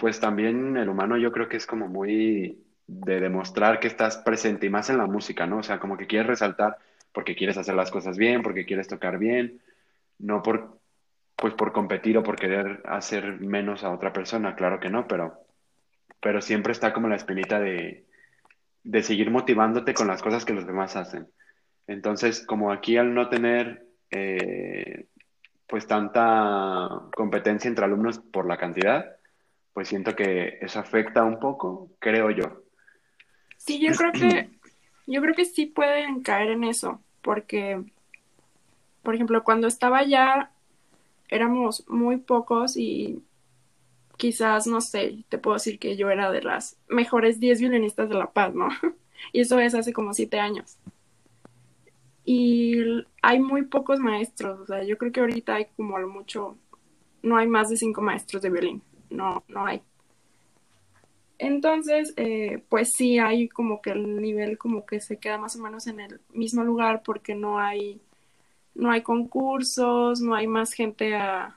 pues 0.00 0.18
también 0.18 0.78
el 0.78 0.88
humano 0.88 1.18
yo 1.18 1.30
creo 1.30 1.48
que 1.48 1.58
es 1.58 1.66
como 1.66 1.86
muy 1.86 2.64
de 2.86 3.20
demostrar 3.20 3.78
que 3.78 3.86
estás 3.86 4.16
presente 4.16 4.66
y 4.66 4.70
más 4.70 4.88
en 4.88 4.96
la 4.98 5.06
música, 5.06 5.46
¿no? 5.46 5.58
O 5.58 5.62
sea, 5.62 5.78
como 5.78 5.98
que 5.98 6.06
quieres 6.06 6.26
resaltar 6.26 6.78
porque 7.12 7.36
quieres 7.36 7.58
hacer 7.58 7.74
las 7.74 7.90
cosas 7.90 8.16
bien, 8.16 8.42
porque 8.42 8.64
quieres 8.64 8.88
tocar 8.88 9.18
bien, 9.18 9.60
no 10.18 10.42
por, 10.42 10.80
pues 11.36 11.52
por 11.54 11.72
competir 11.72 12.16
o 12.16 12.22
por 12.22 12.36
querer 12.36 12.82
hacer 12.86 13.40
menos 13.40 13.84
a 13.84 13.90
otra 13.90 14.12
persona, 14.12 14.56
claro 14.56 14.80
que 14.80 14.88
no, 14.88 15.06
pero 15.06 15.44
pero 16.22 16.42
siempre 16.42 16.72
está 16.72 16.92
como 16.92 17.08
la 17.08 17.16
espinita 17.16 17.60
de, 17.60 18.04
de 18.82 19.02
seguir 19.02 19.30
motivándote 19.30 19.94
con 19.94 20.06
las 20.06 20.22
cosas 20.22 20.44
que 20.44 20.52
los 20.52 20.66
demás 20.66 20.96
hacen. 20.96 21.28
Entonces, 21.86 22.44
como 22.46 22.72
aquí 22.72 22.96
al 22.96 23.14
no 23.14 23.28
tener 23.28 23.86
eh, 24.10 25.06
pues 25.66 25.86
tanta 25.86 26.88
competencia 27.14 27.68
entre 27.68 27.84
alumnos 27.84 28.18
por 28.18 28.46
la 28.46 28.58
cantidad, 28.58 29.16
pues 29.72 29.88
siento 29.88 30.14
que 30.14 30.58
eso 30.60 30.80
afecta 30.80 31.24
un 31.24 31.38
poco, 31.38 31.90
creo 31.98 32.30
yo. 32.30 32.62
Sí, 33.56 33.78
yo 33.78 33.92
creo 33.94 34.12
que, 34.12 34.50
yo 35.06 35.20
creo 35.20 35.34
que 35.34 35.44
sí 35.44 35.66
pueden 35.66 36.22
caer 36.22 36.50
en 36.50 36.64
eso, 36.64 37.00
porque, 37.22 37.82
por 39.02 39.14
ejemplo, 39.14 39.44
cuando 39.44 39.68
estaba 39.68 39.98
allá 39.98 40.50
éramos 41.28 41.84
muy 41.88 42.16
pocos 42.16 42.76
y 42.76 43.22
quizás, 44.16 44.66
no 44.66 44.80
sé, 44.80 45.24
te 45.28 45.38
puedo 45.38 45.54
decir 45.54 45.78
que 45.78 45.96
yo 45.96 46.10
era 46.10 46.30
de 46.30 46.42
las 46.42 46.76
mejores 46.88 47.40
10 47.40 47.60
violinistas 47.60 48.08
de 48.08 48.16
La 48.16 48.30
Paz, 48.30 48.54
¿no? 48.54 48.68
Y 49.32 49.40
eso 49.40 49.58
es 49.58 49.74
hace 49.74 49.92
como 49.92 50.14
siete 50.14 50.40
años. 50.40 50.78
Y 52.24 52.74
hay 53.20 53.38
muy 53.38 53.62
pocos 53.62 54.00
maestros, 54.00 54.60
o 54.60 54.66
sea, 54.66 54.82
yo 54.82 54.96
creo 54.96 55.12
que 55.12 55.20
ahorita 55.20 55.56
hay 55.56 55.66
como 55.76 55.96
a 55.96 56.00
lo 56.00 56.08
mucho, 56.08 56.56
no 57.22 57.36
hay 57.36 57.46
más 57.46 57.68
de 57.68 57.76
cinco 57.76 58.00
maestros 58.00 58.40
de 58.40 58.48
violín, 58.48 58.82
no, 59.10 59.44
no 59.48 59.66
hay. 59.66 59.82
Entonces, 61.38 62.12
eh, 62.16 62.62
pues 62.68 62.92
sí, 62.92 63.18
hay 63.18 63.48
como 63.48 63.80
que 63.80 63.90
el 63.92 64.20
nivel 64.20 64.58
como 64.58 64.84
que 64.84 65.00
se 65.00 65.18
queda 65.18 65.38
más 65.38 65.56
o 65.56 65.60
menos 65.60 65.86
en 65.86 66.00
el 66.00 66.20
mismo 66.32 66.64
lugar 66.64 67.02
porque 67.02 67.34
no 67.34 67.58
hay, 67.58 68.00
no 68.74 68.90
hay 68.90 69.02
concursos, 69.02 70.20
no 70.20 70.34
hay 70.34 70.46
más 70.46 70.72
gente 70.74 71.16
a, 71.16 71.56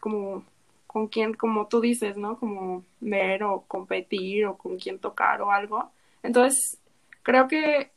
como 0.00 0.44
con 0.86 1.08
quien, 1.08 1.34
como 1.34 1.68
tú 1.68 1.80
dices, 1.80 2.16
¿no? 2.16 2.38
Como 2.38 2.84
ver 3.00 3.44
o 3.44 3.62
competir 3.66 4.46
o 4.46 4.58
con 4.58 4.78
quién 4.78 4.98
tocar 4.98 5.42
o 5.42 5.50
algo. 5.50 5.90
Entonces, 6.22 6.78
creo 7.22 7.48
que 7.48 7.90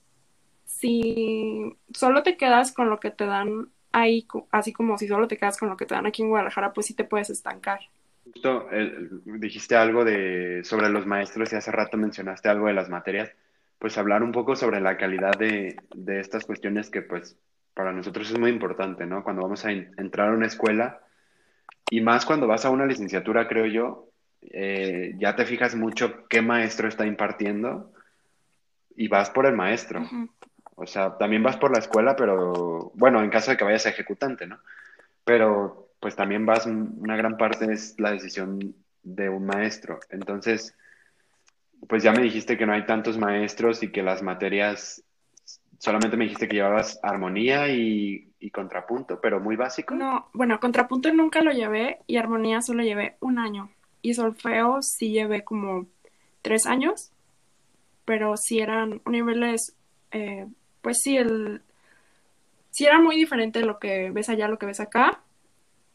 si 0.65 1.77
solo 1.93 2.23
te 2.23 2.37
quedas 2.37 2.71
con 2.73 2.89
lo 2.89 2.99
que 2.99 3.11
te 3.11 3.25
dan 3.25 3.69
ahí, 3.91 4.27
así 4.51 4.73
como 4.73 4.97
si 4.97 5.07
solo 5.07 5.27
te 5.27 5.37
quedas 5.37 5.57
con 5.57 5.69
lo 5.69 5.77
que 5.77 5.85
te 5.85 5.95
dan 5.95 6.05
aquí 6.05 6.21
en 6.23 6.29
Guadalajara, 6.29 6.73
pues 6.73 6.87
sí 6.87 6.93
te 6.93 7.03
puedes 7.03 7.29
estancar. 7.29 7.81
Justo 8.33 8.67
eh, 8.71 9.09
dijiste 9.25 9.75
algo 9.75 10.03
de, 10.05 10.61
sobre 10.63 10.89
los 10.89 11.05
maestros 11.05 11.51
y 11.53 11.55
hace 11.55 11.71
rato 11.71 11.97
mencionaste 11.97 12.49
algo 12.49 12.67
de 12.67 12.73
las 12.73 12.89
materias, 12.89 13.31
pues 13.79 13.97
hablar 13.97 14.23
un 14.23 14.31
poco 14.31 14.55
sobre 14.55 14.81
la 14.81 14.97
calidad 14.97 15.37
de, 15.37 15.83
de 15.93 16.19
estas 16.19 16.45
cuestiones 16.45 16.89
que 16.89 17.01
pues 17.01 17.37
para 17.73 17.93
nosotros 17.93 18.29
es 18.31 18.37
muy 18.37 18.49
importante, 18.51 19.05
¿no? 19.05 19.23
Cuando 19.23 19.43
vamos 19.43 19.65
a 19.65 19.71
en- 19.71 19.93
entrar 19.97 20.29
a 20.29 20.33
una 20.33 20.47
escuela 20.47 21.01
y 21.89 22.01
más 22.01 22.25
cuando 22.25 22.47
vas 22.47 22.65
a 22.65 22.69
una 22.71 22.85
licenciatura, 22.85 23.47
creo 23.47 23.67
yo, 23.67 24.09
eh, 24.41 25.13
ya 25.19 25.35
te 25.35 25.45
fijas 25.45 25.75
mucho 25.75 26.27
qué 26.29 26.41
maestro 26.41 26.87
está 26.87 27.05
impartiendo 27.05 27.93
y 28.95 29.07
vas 29.07 29.29
por 29.29 29.45
el 29.45 29.55
maestro. 29.55 30.03
O 30.75 30.85
sea, 30.87 31.17
también 31.17 31.43
vas 31.43 31.57
por 31.57 31.71
la 31.71 31.79
escuela, 31.79 32.15
pero 32.15 32.91
bueno, 32.95 33.23
en 33.23 33.29
caso 33.29 33.51
de 33.51 33.57
que 33.57 33.63
vayas 33.63 33.85
a 33.85 33.89
ejecutante, 33.89 34.47
¿no? 34.47 34.59
Pero 35.25 35.86
pues 35.99 36.15
también 36.15 36.45
vas, 36.45 36.65
una 36.65 37.15
gran 37.15 37.37
parte 37.37 37.71
es 37.71 37.99
la 37.99 38.11
decisión 38.11 38.75
de 39.03 39.29
un 39.29 39.45
maestro. 39.45 39.99
Entonces, 40.09 40.75
pues 41.87 42.03
ya 42.03 42.11
me 42.11 42.21
dijiste 42.21 42.57
que 42.57 42.65
no 42.65 42.73
hay 42.73 42.85
tantos 42.85 43.17
maestros 43.17 43.83
y 43.83 43.91
que 43.91 44.03
las 44.03 44.21
materias, 44.21 45.03
solamente 45.79 46.17
me 46.17 46.25
dijiste 46.25 46.47
que 46.47 46.55
llevabas 46.55 46.99
armonía 47.03 47.67
y, 47.69 48.23
contrapunto, 48.53 49.19
pero 49.19 49.41
muy 49.41 49.55
básico. 49.57 49.93
No, 49.93 50.29
bueno, 50.33 50.59
contrapunto 50.59 51.13
nunca 51.13 51.41
lo 51.41 51.51
llevé 51.51 51.99
y 52.07 52.15
armonía 52.15 52.61
solo 52.61 52.81
llevé 52.81 53.17
un 53.19 53.39
año. 53.39 53.69
Y 54.01 54.13
solfeo 54.13 54.81
sí 54.81 55.11
llevé 55.11 55.43
como 55.43 55.85
tres 56.41 56.65
años, 56.65 57.11
pero 58.05 58.37
sí 58.37 58.59
eran 58.59 59.01
niveles, 59.05 59.75
eh, 60.11 60.47
pues 60.81 61.01
sí, 61.03 61.17
el, 61.17 61.61
sí 62.71 62.85
era 62.85 62.99
muy 62.99 63.15
diferente 63.15 63.61
lo 63.61 63.79
que 63.79 64.11
ves 64.11 64.29
allá, 64.29 64.47
lo 64.47 64.57
que 64.57 64.65
ves 64.65 64.79
acá. 64.79 65.21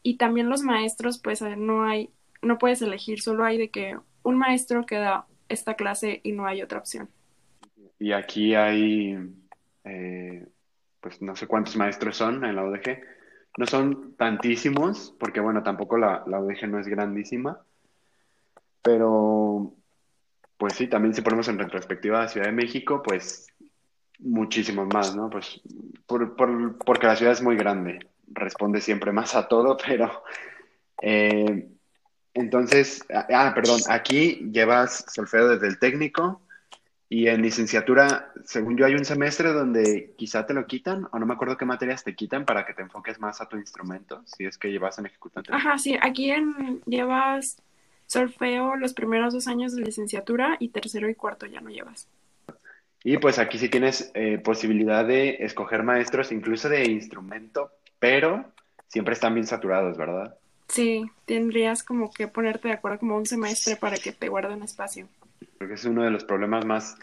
Y 0.03 0.17
también 0.17 0.49
los 0.49 0.61
maestros, 0.63 1.19
pues 1.19 1.41
no 1.41 1.85
hay, 1.85 2.11
no 2.41 2.57
puedes 2.59 2.81
elegir, 2.83 3.21
solo 3.21 3.45
hay 3.45 3.57
de 3.57 3.71
que 3.71 3.97
un 4.23 4.37
maestro 4.37 4.85
que 4.85 4.97
da 4.97 5.27
esta 5.49 5.75
clase 5.75 6.21
y 6.23 6.33
no 6.33 6.45
hay 6.47 6.61
otra 6.61 6.79
opción. 6.79 7.09
Y 7.99 8.11
aquí 8.11 8.55
hay, 8.55 9.17
eh, 9.83 10.47
pues 11.01 11.21
no 11.21 11.35
sé 11.35 11.47
cuántos 11.47 11.75
maestros 11.77 12.17
son 12.17 12.43
en 12.45 12.55
la 12.55 12.63
UDG. 12.65 13.01
No 13.57 13.67
son 13.67 14.15
tantísimos, 14.17 15.15
porque 15.19 15.39
bueno, 15.39 15.63
tampoco 15.63 15.97
la, 15.97 16.23
la 16.27 16.39
UDG 16.41 16.67
no 16.67 16.79
es 16.79 16.87
grandísima, 16.87 17.61
pero 18.81 19.73
pues 20.57 20.75
sí, 20.75 20.87
también 20.89 21.13
si 21.13 21.21
ponemos 21.21 21.47
en 21.49 21.59
retrospectiva 21.59 22.23
a 22.23 22.27
Ciudad 22.29 22.47
de 22.47 22.53
México, 22.53 23.01
pues 23.03 23.47
muchísimos 24.19 24.87
más, 24.87 25.15
¿no? 25.15 25.29
Pues 25.29 25.61
por, 26.07 26.35
por- 26.35 26.77
porque 26.79 27.07
la 27.07 27.15
ciudad 27.15 27.33
es 27.33 27.43
muy 27.43 27.57
grande, 27.57 27.99
responde 28.27 28.81
siempre 28.81 29.11
más 29.11 29.35
a 29.35 29.47
todo, 29.47 29.77
pero 29.87 30.23
Eh, 31.05 31.67
entonces, 32.33 33.03
ah, 33.13 33.27
ah, 33.33 33.51
perdón, 33.53 33.81
aquí 33.89 34.49
llevas 34.51 35.05
solfeo 35.13 35.49
desde 35.49 35.67
el 35.67 35.77
técnico 35.77 36.41
y 37.09 37.27
en 37.27 37.41
licenciatura, 37.41 38.31
según 38.45 38.75
yo, 38.77 38.85
hay 38.85 38.95
un 38.95 39.05
semestre 39.05 39.51
donde 39.51 40.13
quizá 40.17 40.47
te 40.47 40.53
lo 40.53 40.65
quitan, 40.65 41.07
o 41.11 41.19
no 41.19 41.25
me 41.25 41.33
acuerdo 41.33 41.57
qué 41.57 41.65
materias 41.65 42.03
te 42.03 42.15
quitan 42.15 42.45
para 42.45 42.65
que 42.65 42.73
te 42.73 42.81
enfoques 42.81 43.19
más 43.19 43.39
a 43.39 43.47
tu 43.47 43.57
instrumento, 43.57 44.23
si 44.25 44.45
es 44.45 44.57
que 44.57 44.71
llevas 44.71 44.97
en 44.97 45.05
ejecutante. 45.05 45.53
Ajá, 45.53 45.77
sí, 45.77 45.95
aquí 46.01 46.31
en, 46.31 46.81
llevas 46.85 47.57
solfeo 48.07 48.77
los 48.77 48.93
primeros 48.93 49.33
dos 49.33 49.47
años 49.47 49.75
de 49.75 49.83
licenciatura 49.83 50.57
y 50.59 50.69
tercero 50.69 51.07
y 51.09 51.15
cuarto 51.15 51.45
ya 51.45 51.61
no 51.61 51.69
llevas. 51.69 52.07
Y 53.03 53.17
pues 53.17 53.37
aquí 53.37 53.59
sí 53.59 53.69
tienes 53.69 54.09
eh, 54.15 54.39
posibilidad 54.39 55.05
de 55.05 55.37
escoger 55.41 55.83
maestros 55.83 56.31
incluso 56.31 56.69
de 56.69 56.85
instrumento, 56.85 57.71
pero 58.03 58.43
siempre 58.89 59.13
están 59.13 59.33
bien 59.33 59.47
saturados, 59.47 59.95
¿verdad? 59.95 60.37
Sí, 60.67 61.05
tendrías 61.23 61.83
como 61.83 62.11
que 62.11 62.27
ponerte 62.27 62.67
de 62.67 62.73
acuerdo 62.73 62.99
como 62.99 63.15
un 63.15 63.25
semestre 63.25 63.77
para 63.77 63.95
que 63.95 64.11
te 64.11 64.27
guarden 64.27 64.61
espacio. 64.61 65.07
Porque 65.57 65.75
es 65.75 65.85
uno 65.85 66.03
de 66.03 66.11
los 66.11 66.25
problemas 66.25 66.65
más 66.65 66.97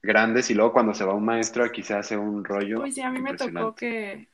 grandes 0.00 0.48
y 0.48 0.54
luego 0.54 0.72
cuando 0.72 0.94
se 0.94 1.04
va 1.04 1.14
un 1.14 1.24
maestro 1.24 1.64
aquí 1.64 1.82
se 1.82 1.94
hace 1.94 2.16
un 2.16 2.44
rollo. 2.44 2.76
Pues 2.78 2.94
sí, 2.94 3.00
a 3.02 3.10
mí 3.10 3.20
me 3.20 3.34
tocó 3.34 3.74
que 3.74 4.28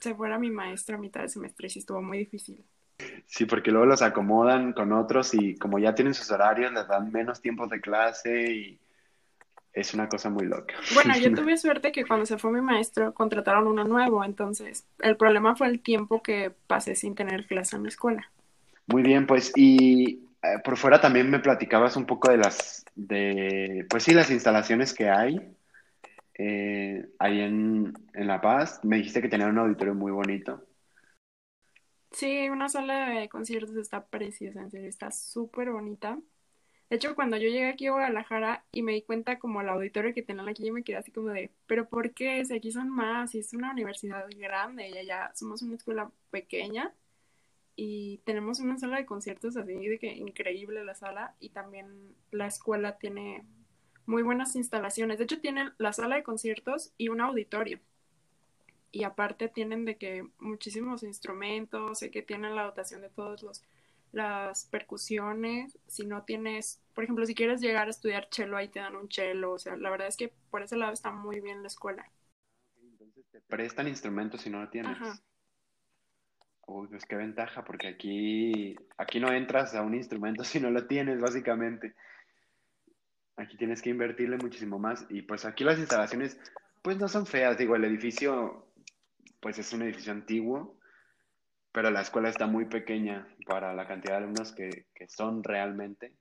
se 0.00 0.16
fuera 0.16 0.36
mi 0.36 0.50
maestro 0.50 0.96
a 0.96 0.98
mitad 0.98 1.20
del 1.20 1.30
semestre 1.30 1.68
y 1.68 1.70
sí 1.70 1.78
estuvo 1.78 2.02
muy 2.02 2.18
difícil. 2.18 2.60
Sí, 3.26 3.44
porque 3.44 3.70
luego 3.70 3.86
los 3.86 4.02
acomodan 4.02 4.72
con 4.72 4.92
otros 4.92 5.32
y 5.32 5.54
como 5.58 5.78
ya 5.78 5.94
tienen 5.94 6.14
sus 6.14 6.28
horarios, 6.32 6.72
les 6.72 6.88
dan 6.88 7.12
menos 7.12 7.40
tiempo 7.40 7.68
de 7.68 7.80
clase 7.80 8.50
y 8.50 8.80
es 9.72 9.94
una 9.94 10.08
cosa 10.08 10.30
muy 10.30 10.46
loca. 10.46 10.74
Bueno, 10.94 11.16
yo 11.18 11.32
tuve 11.34 11.56
suerte 11.56 11.92
que 11.92 12.04
cuando 12.04 12.26
se 12.26 12.38
fue 12.38 12.52
mi 12.52 12.60
maestro 12.60 13.14
contrataron 13.14 13.66
uno 13.66 13.84
nuevo, 13.84 14.24
entonces 14.24 14.86
el 15.00 15.16
problema 15.16 15.56
fue 15.56 15.68
el 15.68 15.80
tiempo 15.80 16.22
que 16.22 16.52
pasé 16.66 16.94
sin 16.94 17.14
tener 17.14 17.46
clase 17.46 17.76
en 17.76 17.84
la 17.84 17.88
escuela. 17.88 18.30
Muy 18.86 19.02
bien, 19.02 19.26
pues 19.26 19.52
y 19.56 20.28
eh, 20.42 20.58
por 20.64 20.76
fuera 20.76 21.00
también 21.00 21.30
me 21.30 21.38
platicabas 21.38 21.96
un 21.96 22.04
poco 22.04 22.30
de 22.30 22.36
las, 22.36 22.84
de, 22.94 23.86
pues 23.88 24.02
sí, 24.02 24.12
las 24.12 24.30
instalaciones 24.30 24.92
que 24.92 25.08
hay 25.08 25.40
eh, 26.34 27.08
ahí 27.18 27.40
en, 27.40 27.92
en 28.14 28.26
La 28.26 28.40
Paz. 28.40 28.80
Me 28.82 28.96
dijiste 28.96 29.22
que 29.22 29.28
tenían 29.28 29.50
un 29.50 29.58
auditorio 29.58 29.94
muy 29.94 30.12
bonito. 30.12 30.64
Sí, 32.10 32.48
una 32.50 32.68
sala 32.68 33.08
de 33.10 33.28
conciertos 33.28 33.76
está 33.76 34.04
preciosa, 34.04 34.60
en 34.60 34.70
serio, 34.70 34.88
está 34.88 35.10
súper 35.10 35.70
bonita. 35.70 36.18
De 36.92 36.96
hecho, 36.96 37.14
cuando 37.14 37.38
yo 37.38 37.48
llegué 37.48 37.70
aquí 37.70 37.86
a 37.86 37.92
Guadalajara 37.92 38.66
y 38.70 38.82
me 38.82 38.92
di 38.92 39.00
cuenta 39.00 39.38
como 39.38 39.62
el 39.62 39.70
auditorio 39.70 40.12
que 40.12 40.20
tenían 40.20 40.46
aquí, 40.50 40.62
yo 40.62 40.74
me 40.74 40.82
quedé 40.82 40.98
así 40.98 41.10
como 41.10 41.30
de, 41.30 41.50
pero 41.66 41.88
¿por 41.88 42.12
qué? 42.12 42.44
Si 42.44 42.54
aquí 42.54 42.70
son 42.70 42.90
más, 42.90 43.34
y 43.34 43.38
es 43.38 43.54
una 43.54 43.70
universidad 43.70 44.26
grande 44.36 44.90
y 44.90 44.98
allá 44.98 45.32
somos 45.34 45.62
una 45.62 45.76
escuela 45.76 46.10
pequeña 46.30 46.92
y 47.76 48.18
tenemos 48.26 48.60
una 48.60 48.76
sala 48.76 48.98
de 48.98 49.06
conciertos 49.06 49.56
así 49.56 49.72
de 49.72 49.98
que 49.98 50.12
increíble 50.12 50.84
la 50.84 50.94
sala 50.94 51.34
y 51.40 51.48
también 51.48 52.14
la 52.30 52.46
escuela 52.46 52.98
tiene 52.98 53.46
muy 54.04 54.22
buenas 54.22 54.54
instalaciones. 54.54 55.16
De 55.16 55.24
hecho, 55.24 55.40
tienen 55.40 55.72
la 55.78 55.94
sala 55.94 56.16
de 56.16 56.22
conciertos 56.22 56.92
y 56.98 57.08
un 57.08 57.22
auditorio. 57.22 57.80
Y 58.90 59.04
aparte 59.04 59.48
tienen 59.48 59.86
de 59.86 59.96
que 59.96 60.28
muchísimos 60.40 61.04
instrumentos, 61.04 62.00
sé 62.00 62.10
que 62.10 62.20
tienen 62.20 62.54
la 62.54 62.64
dotación 62.64 63.00
de 63.00 63.08
todos 63.08 63.42
los 63.42 63.62
las 64.12 64.66
percusiones, 64.66 65.78
si 65.86 66.04
no 66.06 66.22
tienes, 66.22 66.80
por 66.94 67.04
ejemplo, 67.04 67.24
si 67.26 67.34
quieres 67.34 67.60
llegar 67.60 67.86
a 67.86 67.90
estudiar 67.90 68.28
cello, 68.30 68.56
ahí 68.56 68.68
te 68.68 68.80
dan 68.80 68.96
un 68.96 69.10
cello, 69.10 69.52
o 69.52 69.58
sea, 69.58 69.76
la 69.76 69.90
verdad 69.90 70.08
es 70.08 70.16
que 70.16 70.32
por 70.50 70.62
ese 70.62 70.76
lado 70.76 70.92
está 70.92 71.10
muy 71.10 71.40
bien 71.40 71.62
la 71.62 71.68
escuela. 71.68 72.04
Entonces 72.80 73.24
te 73.30 73.40
prestan 73.40 73.88
instrumentos 73.88 74.42
si 74.42 74.50
no 74.50 74.60
lo 74.60 74.70
tienes. 74.70 74.92
Ajá. 74.92 75.18
Uy, 76.66 76.88
pues 76.88 77.04
qué 77.04 77.16
ventaja, 77.16 77.64
porque 77.64 77.88
aquí, 77.88 78.76
aquí 78.96 79.20
no 79.20 79.32
entras 79.32 79.74
a 79.74 79.82
un 79.82 79.94
instrumento 79.94 80.44
si 80.44 80.60
no 80.60 80.70
lo 80.70 80.86
tienes, 80.86 81.20
básicamente. 81.20 81.94
Aquí 83.36 83.56
tienes 83.56 83.82
que 83.82 83.90
invertirle 83.90 84.36
muchísimo 84.36 84.78
más. 84.78 85.06
Y 85.08 85.22
pues 85.22 85.44
aquí 85.44 85.64
las 85.64 85.78
instalaciones, 85.78 86.38
pues 86.82 86.98
no 86.98 87.08
son 87.08 87.26
feas. 87.26 87.58
Digo, 87.58 87.74
el 87.76 87.84
edificio, 87.84 88.72
pues 89.40 89.58
es 89.58 89.72
un 89.72 89.82
edificio 89.82 90.12
antiguo 90.12 90.78
pero 91.72 91.90
la 91.90 92.02
escuela 92.02 92.28
está 92.28 92.46
muy 92.46 92.66
pequeña 92.66 93.26
para 93.46 93.72
la 93.74 93.88
cantidad 93.88 94.18
de 94.18 94.24
alumnos 94.24 94.52
que, 94.52 94.86
son 95.08 95.42
realmente. 95.42 96.14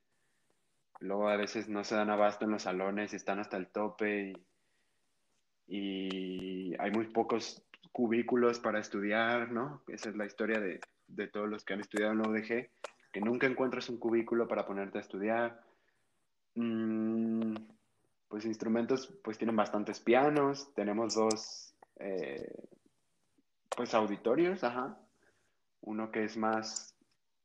Luego 1.02 1.30
a 1.30 1.36
veces 1.36 1.68
no 1.68 1.84
se 1.84 1.96
dan 1.96 2.12
abasto 2.12 2.46
en 2.46 2.52
los 2.52 2.64
salones, 2.64 3.14
están 3.14 3.40
hasta 3.40 3.58
el 3.58 3.68
tope 3.68 4.34
y, 5.68 6.76
hay 6.78 6.92
muy 6.92 7.08
pocos 7.08 7.64
cubículos 7.92 8.60
para 8.60 8.80
estudiar, 8.80 9.52
¿no? 9.52 9.82
Esa 9.88 10.10
es 10.10 10.16
la 10.16 10.26
historia 10.26 10.60
de, 10.60 10.80
todos 11.28 11.50
los 11.50 11.66
que 11.66 11.74
han 11.74 11.82
estudiado 11.82 12.14
en 12.14 12.20
la 12.20 12.30
UDG, 12.30 12.70
que 13.12 13.22
nunca 13.22 13.48
encuentras 13.48 13.90
un 13.90 13.98
cubículo 13.98 14.48
para 14.48 14.66
ponerte 14.66 15.00
a 15.00 15.02
estudiar. 15.02 15.62
Mm, 16.56 17.56
pues 18.28 18.46
instrumentos, 18.46 19.12
pues 19.24 19.38
tienen 19.38 19.56
bastantes 19.56 20.00
pianos, 20.00 20.72
tenemos 20.76 21.16
dos, 21.16 21.74
eh, 21.98 22.64
pues 23.76 23.94
auditorios, 23.94 24.64
ajá, 24.64 24.98
uno 25.82 26.12
que 26.12 26.26
es 26.26 26.38
más, 26.38 26.96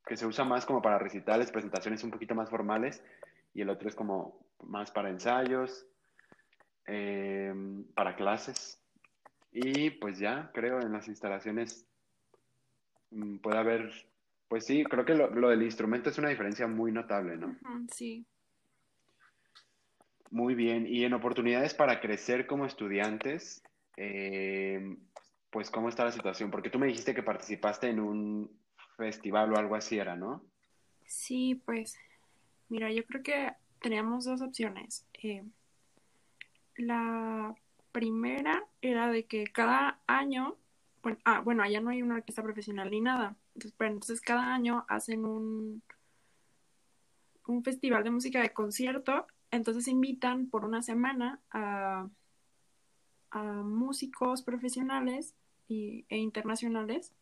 que 0.06 0.16
se 0.16 0.26
usa 0.26 0.44
más 0.44 0.66
como 0.66 0.82
para 0.82 0.98
recitales, 0.98 1.50
presentaciones 1.50 2.04
un 2.04 2.10
poquito 2.10 2.34
más 2.34 2.50
formales, 2.50 3.02
y 3.56 3.62
el 3.62 3.70
otro 3.70 3.88
es 3.88 3.94
como 3.94 4.46
más 4.64 4.90
para 4.90 5.08
ensayos, 5.08 5.86
em, 6.84 7.84
para 7.94 8.14
clases. 8.14 8.78
Y 9.50 9.90
pues 9.90 10.18
ya, 10.18 10.50
creo, 10.52 10.78
en 10.82 10.92
las 10.92 11.08
instalaciones 11.08 11.86
mm, 13.10 13.38
puede 13.38 13.56
haber, 13.56 13.90
pues 14.48 14.66
sí, 14.66 14.84
creo 14.84 15.06
que 15.06 15.14
lo, 15.14 15.48
del 15.48 15.62
instrumento 15.62 16.10
es 16.10 16.18
una 16.18 16.28
diferencia 16.28 16.66
muy 16.66 16.92
notable, 16.92 17.38
¿no? 17.38 17.56
Sí. 17.90 18.26
Muy 20.30 20.54
bien. 20.54 20.86
Y 20.86 21.04
en 21.04 21.14
oportunidades 21.14 21.72
para 21.72 22.02
crecer 22.02 22.46
como 22.46 22.66
estudiantes, 22.66 23.62
eh, 23.96 24.98
pues 25.48 25.70
cómo 25.70 25.88
está 25.88 26.04
la 26.04 26.12
situación, 26.12 26.50
porque 26.50 26.68
tú 26.68 26.78
me 26.78 26.88
dijiste 26.88 27.14
que 27.14 27.22
participaste 27.22 27.88
en 27.88 28.00
un 28.00 28.60
festival 28.98 29.54
o 29.54 29.56
algo 29.56 29.76
así 29.76 29.98
era, 29.98 30.14
¿no? 30.14 30.44
Sí, 31.06 31.62
pues 31.64 31.96
mira, 32.68 32.92
yo 32.92 33.04
creo 33.04 33.22
que 33.22 33.52
teníamos 33.80 34.24
dos 34.24 34.40
opciones. 34.42 35.06
Eh, 35.14 35.44
la 36.76 37.54
primera 37.92 38.64
era 38.82 39.10
de 39.10 39.24
que 39.24 39.44
cada 39.44 40.00
año, 40.06 40.56
bueno, 41.02 41.18
ah, 41.24 41.40
bueno, 41.40 41.62
allá 41.62 41.80
no 41.80 41.90
hay 41.90 42.02
una 42.02 42.16
orquesta 42.16 42.42
profesional 42.42 42.90
ni 42.90 43.00
nada, 43.00 43.36
entonces, 43.54 43.74
pero 43.76 43.90
entonces 43.90 44.20
cada 44.20 44.54
año 44.54 44.84
hacen 44.88 45.24
un, 45.24 45.82
un 47.46 47.64
festival 47.64 48.04
de 48.04 48.10
música 48.10 48.42
de 48.42 48.52
concierto, 48.52 49.26
entonces 49.50 49.88
invitan 49.88 50.48
por 50.48 50.64
una 50.64 50.82
semana 50.82 51.40
a, 51.50 52.08
a 53.30 53.42
músicos 53.42 54.42
profesionales 54.42 55.34
y, 55.68 56.04
e 56.08 56.18
internacionales 56.18 57.12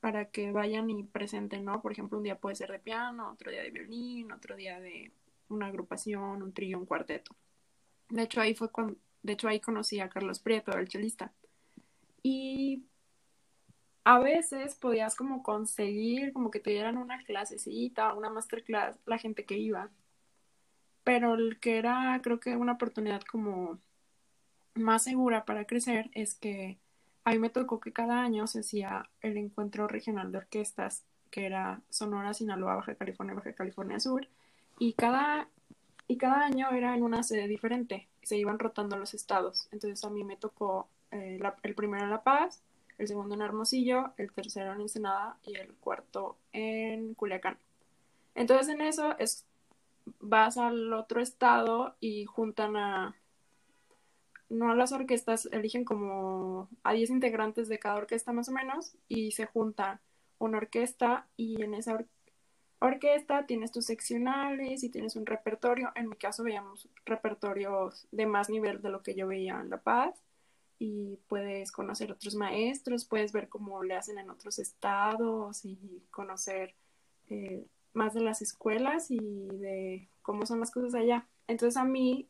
para 0.00 0.30
que 0.30 0.52
vayan 0.52 0.90
y 0.90 1.02
presenten, 1.02 1.64
¿no? 1.64 1.82
Por 1.82 1.92
ejemplo, 1.92 2.18
un 2.18 2.24
día 2.24 2.38
puede 2.38 2.56
ser 2.56 2.70
de 2.70 2.78
piano, 2.78 3.32
otro 3.32 3.50
día 3.50 3.62
de 3.62 3.70
violín, 3.70 4.32
otro 4.32 4.56
día 4.56 4.80
de 4.80 5.12
una 5.48 5.66
agrupación, 5.66 6.42
un 6.42 6.52
trío, 6.52 6.78
un 6.78 6.86
cuarteto. 6.86 7.34
De 8.08 8.22
hecho, 8.22 8.40
ahí 8.40 8.54
fue 8.54 8.70
cuando, 8.70 8.96
de 9.22 9.32
hecho, 9.32 9.48
ahí 9.48 9.60
conocí 9.60 10.00
a 10.00 10.08
Carlos 10.08 10.38
Prieto, 10.38 10.72
el 10.76 10.88
chelista. 10.88 11.32
Y 12.22 12.84
a 14.04 14.18
veces 14.18 14.74
podías 14.74 15.14
como 15.14 15.42
conseguir 15.42 16.32
como 16.32 16.50
que 16.50 16.60
te 16.60 16.70
dieran 16.70 16.96
una 16.96 17.22
clasecita, 17.24 18.14
una 18.14 18.30
masterclass, 18.30 18.98
la 19.04 19.18
gente 19.18 19.44
que 19.44 19.58
iba. 19.58 19.90
Pero 21.04 21.34
el 21.34 21.58
que 21.60 21.78
era, 21.78 22.20
creo 22.22 22.40
que 22.40 22.56
una 22.56 22.72
oportunidad 22.72 23.22
como 23.22 23.78
más 24.74 25.04
segura 25.04 25.44
para 25.44 25.66
crecer 25.66 26.10
es 26.14 26.34
que 26.34 26.78
a 27.28 27.32
mí 27.32 27.38
me 27.38 27.50
tocó 27.50 27.78
que 27.78 27.92
cada 27.92 28.22
año 28.22 28.46
se 28.46 28.60
hacía 28.60 29.10
el 29.20 29.36
encuentro 29.36 29.86
regional 29.86 30.32
de 30.32 30.38
orquestas, 30.38 31.04
que 31.30 31.44
era 31.44 31.82
Sonora, 31.90 32.32
Sinaloa, 32.32 32.76
Baja 32.76 32.94
California, 32.94 33.34
Baja 33.34 33.52
California 33.52 34.00
Sur, 34.00 34.26
y 34.78 34.94
cada, 34.94 35.46
y 36.06 36.16
cada 36.16 36.46
año 36.46 36.70
era 36.70 36.96
en 36.96 37.02
una 37.02 37.22
sede 37.22 37.46
diferente, 37.46 38.08
se 38.22 38.38
iban 38.38 38.58
rotando 38.58 38.96
los 38.96 39.12
estados. 39.12 39.68
Entonces 39.72 40.02
a 40.04 40.08
mí 40.08 40.24
me 40.24 40.36
tocó 40.36 40.88
eh, 41.10 41.38
el 41.64 41.74
primero 41.74 42.02
en 42.02 42.10
La 42.10 42.22
Paz, 42.22 42.62
el 42.96 43.06
segundo 43.06 43.34
en 43.34 43.42
Hermosillo, 43.42 44.14
el 44.16 44.32
tercero 44.32 44.72
en 44.72 44.80
Ensenada 44.80 45.36
y 45.44 45.54
el 45.56 45.74
cuarto 45.74 46.38
en 46.54 47.12
Culiacán. 47.12 47.58
Entonces 48.34 48.68
en 48.68 48.80
eso 48.80 49.18
es 49.18 49.44
vas 50.18 50.56
al 50.56 50.94
otro 50.94 51.20
estado 51.20 51.94
y 52.00 52.24
juntan 52.24 52.78
a 52.78 53.14
no 54.48 54.74
las 54.74 54.92
orquestas 54.92 55.48
eligen 55.52 55.84
como 55.84 56.68
a 56.82 56.92
10 56.92 57.10
integrantes 57.10 57.68
de 57.68 57.78
cada 57.78 57.96
orquesta 57.96 58.32
más 58.32 58.48
o 58.48 58.52
menos 58.52 58.94
y 59.08 59.32
se 59.32 59.46
junta 59.46 60.00
una 60.38 60.58
orquesta 60.58 61.26
y 61.36 61.62
en 61.62 61.74
esa 61.74 61.98
orquesta 62.78 63.46
tienes 63.46 63.72
tus 63.72 63.86
seccionales 63.86 64.84
y 64.84 64.88
tienes 64.88 65.16
un 65.16 65.26
repertorio. 65.26 65.90
En 65.94 66.08
mi 66.08 66.16
caso 66.16 66.44
veíamos 66.44 66.88
repertorios 67.04 68.06
de 68.12 68.26
más 68.26 68.48
nivel 68.48 68.80
de 68.80 68.90
lo 68.90 69.02
que 69.02 69.14
yo 69.14 69.26
veía 69.26 69.60
en 69.60 69.70
La 69.70 69.78
Paz 69.78 70.14
y 70.78 71.18
puedes 71.26 71.72
conocer 71.72 72.12
otros 72.12 72.34
maestros, 72.36 73.04
puedes 73.04 73.32
ver 73.32 73.48
cómo 73.48 73.82
le 73.82 73.96
hacen 73.96 74.18
en 74.18 74.30
otros 74.30 74.58
estados 74.58 75.64
y 75.64 76.04
conocer 76.10 76.74
eh, 77.28 77.66
más 77.92 78.14
de 78.14 78.20
las 78.20 78.42
escuelas 78.42 79.10
y 79.10 79.18
de 79.18 80.08
cómo 80.22 80.46
son 80.46 80.60
las 80.60 80.70
cosas 80.70 80.94
allá. 80.94 81.26
Entonces 81.48 81.76
a 81.76 81.84
mí 81.84 82.28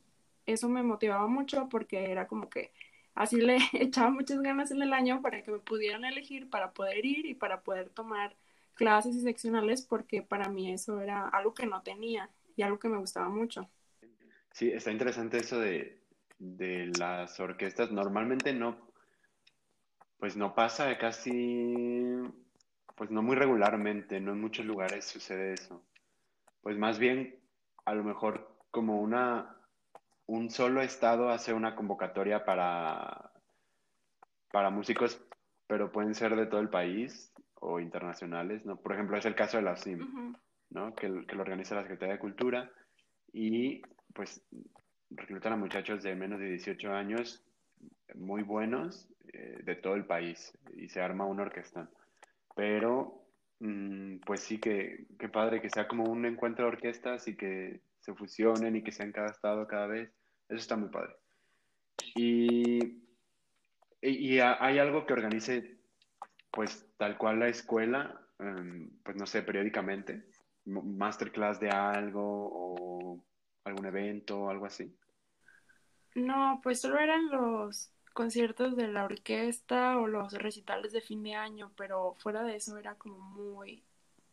eso 0.53 0.69
me 0.69 0.83
motivaba 0.83 1.27
mucho 1.27 1.69
porque 1.69 2.11
era 2.11 2.27
como 2.27 2.49
que 2.51 2.73
así 3.15 3.41
le 3.41 3.59
echaba 3.75 4.11
muchas 4.11 4.41
ganas 4.41 4.71
en 4.71 4.83
el 4.83 4.93
año 4.93 5.23
para 5.23 5.43
que 5.43 5.51
me 5.51 5.59
pudieran 5.59 6.05
elegir, 6.05 6.51
para 6.51 6.73
poder 6.73 7.05
ir 7.05 7.27
y 7.27 7.35
para 7.35 7.63
poder 7.63 7.91
tomar 7.91 8.37
clases 8.75 9.17
y 9.17 9.21
seccionales 9.23 9.83
porque 9.83 10.23
para 10.23 10.49
mí 10.49 10.73
eso 10.73 11.01
era 11.01 11.29
algo 11.29 11.55
que 11.55 11.67
no 11.67 11.83
tenía 11.83 12.31
y 12.57 12.63
algo 12.63 12.79
que 12.79 12.89
me 12.89 12.99
gustaba 12.99 13.29
mucho. 13.29 13.69
Sí, 14.53 14.71
está 14.71 14.91
interesante 14.91 15.39
eso 15.39 15.61
de, 15.61 16.01
de 16.39 16.87
las 16.99 17.39
orquestas. 17.41 17.91
Normalmente 17.93 18.53
no, 18.53 18.89
pues 20.19 20.37
no 20.37 20.55
pasa 20.55 20.99
casi, 20.99 22.05
pues 22.97 23.11
no 23.11 23.23
muy 23.23 23.37
regularmente, 23.37 24.21
no 24.21 24.33
en 24.33 24.41
muchos 24.41 24.67
lugares 24.67 25.05
sucede 25.05 25.55
eso. 25.55 25.85
Pues 26.63 26.77
más 26.77 26.99
bien, 26.99 27.39
a 27.85 27.95
lo 27.95 28.05
mejor 28.05 28.57
como 28.71 29.01
una, 29.01 29.58
un 30.49 30.53
solo 30.53 30.81
estado 30.81 31.29
hace 31.29 31.53
una 31.53 31.75
convocatoria 31.75 32.43
para, 32.43 33.33
para 34.51 34.71
músicos, 34.71 35.23
pero 35.67 35.93
pueden 35.93 36.15
ser 36.15 36.35
de 36.37 36.47
todo 36.47 36.63
el 36.63 36.71
país 36.71 37.31
o 37.57 37.81
internacionales, 37.81 38.65
¿no? 38.65 38.81
Por 38.81 38.95
ejemplo, 38.95 39.19
es 39.19 39.27
el 39.27 39.35
caso 39.35 39.59
de 39.59 39.65
la 39.65 39.77
SIM, 39.77 40.35
¿no? 40.71 40.95
Que, 40.95 41.27
que 41.27 41.37
lo 41.37 41.43
organiza 41.43 41.75
la 41.75 41.83
Secretaría 41.83 42.15
de 42.15 42.21
Cultura 42.21 42.71
y 43.31 43.83
pues 44.15 44.43
reclutan 45.11 45.53
a 45.53 45.57
muchachos 45.57 46.03
de 46.03 46.15
menos 46.15 46.41
de 46.41 46.47
18 46.47 46.95
años 46.95 47.45
muy 48.15 48.43
buenos 48.43 49.07
eh, 49.35 49.59
de 49.63 49.77
todo 49.77 49.97
el 49.97 50.07
país 50.07 50.57
y 50.75 50.89
se 50.89 51.03
arma 51.03 51.27
una 51.27 51.43
orquesta. 51.43 51.91
Pero, 52.57 53.27
mm, 53.61 54.21
pues 54.25 54.41
sí 54.41 54.59
que, 54.59 55.09
que 55.19 55.29
padre 55.29 55.61
que 55.61 55.69
sea 55.69 55.87
como 55.87 56.05
un 56.05 56.25
encuentro 56.25 56.65
de 56.65 56.73
orquestas 56.73 57.29
y 57.29 57.37
que 57.37 57.83
se 58.01 58.15
fusionen 58.15 58.77
y 58.77 58.83
que 58.83 58.93
sean 58.93 59.13
cada 59.13 59.29
estado 59.29 59.67
cada 59.67 59.89
vez. 59.89 60.18
Eso 60.49 60.57
está 60.57 60.77
muy 60.77 60.89
padre. 60.89 61.17
Y, 62.15 63.03
y, 64.01 64.39
hay 64.41 64.79
algo 64.79 65.05
que 65.05 65.13
organice, 65.13 65.79
pues 66.51 66.87
tal 66.97 67.19
cual 67.19 67.41
la 67.41 67.49
escuela, 67.49 68.21
em, 68.39 68.91
pues 69.03 69.17
no 69.17 69.27
sé, 69.27 69.43
periódicamente, 69.43 70.31
masterclass 70.65 71.61
de 71.61 71.71
algo 71.71 72.23
o 72.23 73.25
algún 73.65 73.87
evento 73.87 74.41
o 74.41 74.51
algo 74.51 74.67
así. 74.67 74.97
No, 76.15 76.61
pues 76.63 76.81
solo 76.81 76.99
eran 76.99 77.29
los 77.31 77.93
conciertos 78.13 78.77
de 78.77 78.89
la 78.89 79.05
orquesta 79.05 79.99
o 79.99 80.09
los 80.09 80.33
recitales 80.33 80.93
de 80.93 81.01
fin 81.01 81.23
de 81.23 81.35
año, 81.35 81.71
pero 81.77 82.17
fuera 82.19 82.43
de 82.43 82.57
eso 82.57 82.77
era 82.77 82.97
como 82.97 83.19
muy, 83.19 83.85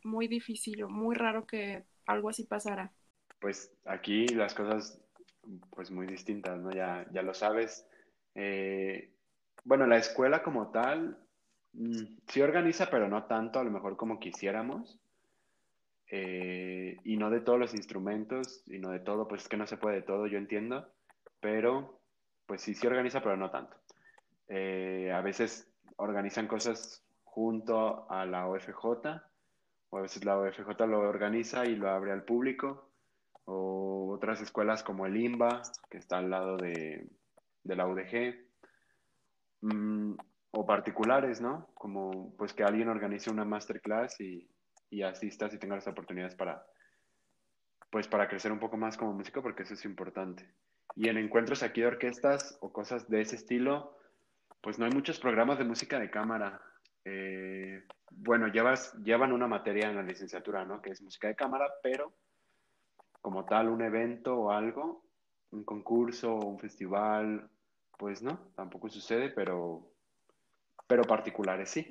muy 0.04 0.28
difícil 0.28 0.84
o 0.84 0.90
muy 0.90 1.16
raro 1.16 1.46
que 1.46 1.84
algo 2.08 2.30
así 2.30 2.46
pasara. 2.46 2.92
Pues 3.40 3.72
aquí 3.86 4.28
las 4.30 4.56
cosas, 4.56 5.00
pues 5.72 5.92
muy 5.92 6.08
distintas, 6.08 6.60
¿no? 6.60 6.72
Ya, 6.72 7.06
ya 7.12 7.22
lo 7.22 7.34
sabes. 7.34 7.88
Eh, 8.36 9.14
bueno, 9.64 9.88
la 9.88 9.98
escuela 9.98 10.44
como 10.44 10.72
tal, 10.72 11.18
mm, 11.74 12.18
sí 12.28 12.42
organiza, 12.42 12.90
pero 12.90 13.08
no 13.08 13.26
tanto, 13.26 13.60
a 13.60 13.64
lo 13.64 13.72
mejor 13.72 13.98
como 13.98 14.20
quisiéramos. 14.20 15.00
Eh, 16.12 16.98
y 17.04 17.18
no 17.18 17.30
de 17.30 17.42
todos 17.42 17.60
los 17.60 17.74
instrumentos, 17.74 18.64
y 18.68 18.80
no 18.80 18.92
de 18.92 19.00
todo, 19.00 19.28
pues 19.28 19.44
es 19.44 19.50
que 19.50 19.58
no 19.58 19.68
se 19.68 19.78
puede 19.78 19.98
de 19.98 20.02
todo, 20.04 20.28
yo 20.28 20.38
entiendo 20.38 20.92
pero 21.46 22.02
pues 22.48 22.62
sí, 22.64 22.74
sí 22.74 22.88
organiza, 22.88 23.22
pero 23.22 23.38
no 23.38 23.52
tanto. 23.52 23.78
Eh, 24.48 25.12
a 25.14 25.22
veces 25.22 25.72
organizan 25.98 26.48
cosas 26.48 27.04
junto 27.24 28.10
a 28.10 28.26
la 28.26 28.48
OFJ, 28.48 28.84
o 29.92 29.98
a 30.00 30.02
veces 30.02 30.26
la 30.26 30.40
OFJ 30.40 30.88
lo 30.88 31.02
organiza 31.02 31.68
y 31.68 31.76
lo 31.76 31.88
abre 31.88 32.12
al 32.12 32.24
público, 32.24 32.85
o 33.46 34.14
otras 34.14 34.42
escuelas 34.42 34.84
como 34.84 35.06
el 35.06 35.18
IMBA, 35.18 35.62
que 35.90 35.98
está 35.98 36.18
al 36.18 36.30
lado 36.30 36.58
de, 36.58 37.08
la 37.64 37.88
UDG, 37.88 38.36
mm, 39.62 40.16
o 40.52 40.66
particulares, 40.66 41.42
¿no? 41.42 41.70
Como 41.74 42.36
pues 42.38 42.54
que 42.54 42.64
alguien 42.64 42.90
organice 42.90 43.30
una 43.30 43.46
masterclass 43.46 44.20
y, 44.22 44.50
y 44.90 45.04
asistas 45.04 45.54
y 45.54 45.60
tengas 45.60 45.78
las 45.78 45.88
oportunidades 45.88 46.36
para, 46.36 46.66
pues 47.90 48.08
para 48.08 48.28
crecer 48.28 48.52
un 48.52 48.60
poco 48.60 48.78
más 48.78 48.98
como 48.98 49.14
músico, 49.14 49.42
porque 49.42 49.64
eso 49.64 49.74
es 49.74 49.86
importante. 49.86 50.54
Y 50.96 51.10
en 51.10 51.18
encuentros 51.18 51.64
aquí 51.64 51.82
de 51.82 51.88
orquestas 51.88 52.58
o 52.62 52.72
cosas 52.72 53.10
de 53.10 53.22
ese 53.22 53.36
estilo, 53.36 53.98
pues 54.62 54.80
no 54.80 54.86
hay 54.86 54.92
muchos 54.92 55.20
programas 55.20 55.58
de 55.58 55.66
música 55.66 56.00
de 56.00 56.10
cámara. 56.10 56.62
Eh, 57.04 57.84
bueno, 58.10 58.48
llevas, 58.48 58.94
llevan 59.04 59.34
una 59.34 59.48
materia 59.48 59.90
en 59.90 59.98
la 59.98 60.04
licenciatura, 60.04 60.66
¿no? 60.66 60.82
Que 60.82 60.92
es 60.92 61.02
música 61.02 61.28
de 61.28 61.36
cámara, 61.36 61.66
pero 61.84 62.14
como 63.26 63.44
tal, 63.44 63.70
un 63.70 63.82
evento 63.82 64.38
o 64.38 64.52
algo, 64.52 65.04
un 65.50 65.64
concurso 65.64 66.36
o 66.36 66.46
un 66.46 66.60
festival, 66.60 67.50
pues 67.98 68.22
no, 68.22 68.52
tampoco 68.56 68.88
sucede, 68.88 69.32
pero, 69.32 69.92
pero 70.86 71.02
particulares 71.02 71.72
sí. 71.72 71.88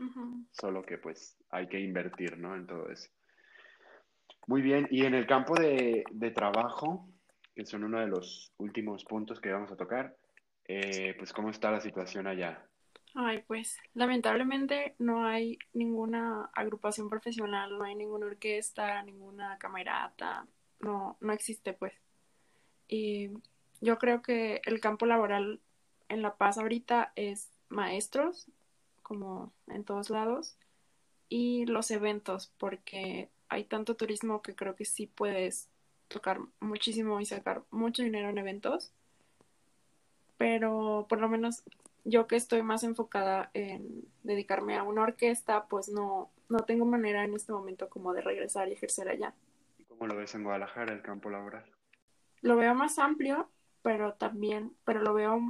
Solo 0.53 0.83
que 0.83 0.99
pues 0.99 1.37
hay 1.51 1.67
que 1.67 1.81
invertir, 1.81 2.39
¿no? 2.39 2.55
En 2.55 2.69
todo 2.69 2.89
eso. 2.89 3.11
Muy 4.47 4.63
bien, 4.63 4.87
y 4.93 5.05
en 5.07 5.15
el 5.15 5.27
campo 5.27 5.55
de, 5.55 6.05
de 6.13 6.31
trabajo, 6.31 7.09
que 7.53 7.67
son 7.67 7.83
uno 7.83 7.99
de 7.99 8.07
los 8.07 8.53
últimos 8.59 9.05
puntos 9.05 9.41
que 9.41 9.51
vamos 9.51 9.73
a 9.73 9.77
tocar. 9.77 10.17
Eh, 10.69 11.17
pues, 11.19 11.33
¿cómo 11.33 11.51
está 11.51 11.73
la 11.73 11.81
situación 11.81 12.29
allá? 12.29 12.65
Ay, 13.17 13.43
pues, 13.49 13.77
lamentablemente 13.95 14.95
no 15.01 15.25
hay 15.25 15.59
ninguna 15.73 16.49
agrupación 16.55 17.09
profesional, 17.09 17.77
no 17.77 17.83
hay 17.83 17.97
ninguna 17.97 18.27
orquesta, 18.27 19.03
ninguna 19.03 19.59
camerata, 19.59 20.47
no, 20.85 21.17
no 21.21 21.33
existe, 21.33 21.73
pues. 21.73 21.95
Y 22.89 23.31
yo 23.81 23.99
creo 23.99 24.23
que 24.23 24.61
el 24.65 24.81
campo 24.81 25.07
laboral 25.07 25.61
en 26.09 26.23
La 26.23 26.37
Paz 26.37 26.59
ahorita 26.59 27.13
es 27.17 27.51
maestros, 27.69 28.47
como 29.03 29.53
en 29.67 29.85
todos 29.85 30.11
lados, 30.11 30.57
y 31.29 31.67
los 31.67 31.91
eventos, 31.91 32.53
porque 32.59 33.29
hay 33.49 33.65
tanto 33.65 33.97
turismo 33.97 34.43
que 34.43 34.55
creo 34.55 34.77
que 34.77 34.85
sí 34.85 35.07
puedes 35.07 35.69
tocar 36.09 36.39
muchísimo 36.61 37.21
y 37.21 37.27
sacar 37.27 37.65
mucho 37.71 38.03
dinero 38.03 38.29
en 38.29 38.39
eventos, 38.39 38.93
pero 40.37 41.07
por 41.09 41.21
lo 41.21 41.29
menos 41.29 41.63
yo 42.05 42.27
que 42.27 42.37
estoy 42.37 42.63
más 42.63 42.85
enfocada 42.85 43.51
en 43.55 44.05
dedicarme 44.23 44.77
a 44.77 44.83
una 44.83 45.03
orquesta, 45.03 45.67
pues 45.67 45.89
no, 45.89 46.31
no 46.49 46.61
tengo 46.61 46.85
manera 46.85 47.25
en 47.25 47.35
este 47.35 47.53
momento 47.53 47.89
como 47.89 48.13
de 48.13 48.21
regresar 48.21 48.69
y 48.69 48.73
ejercer 48.73 49.09
allá. 49.09 49.35
¿Y 49.95 49.97
cómo 49.97 50.09
lo 50.09 50.17
ves 50.17 50.35
en 50.35 50.43
Guadalajara, 50.43 50.93
el 50.93 51.03
campo 51.03 51.31
laboral? 51.31 51.65
Lo 52.41 52.57
veo 52.57 52.75
más 52.75 52.99
amplio, 52.99 53.51
pero 53.83 54.15
también, 54.15 54.77
pero 54.85 55.01
lo 55.01 55.15
veo 55.15 55.41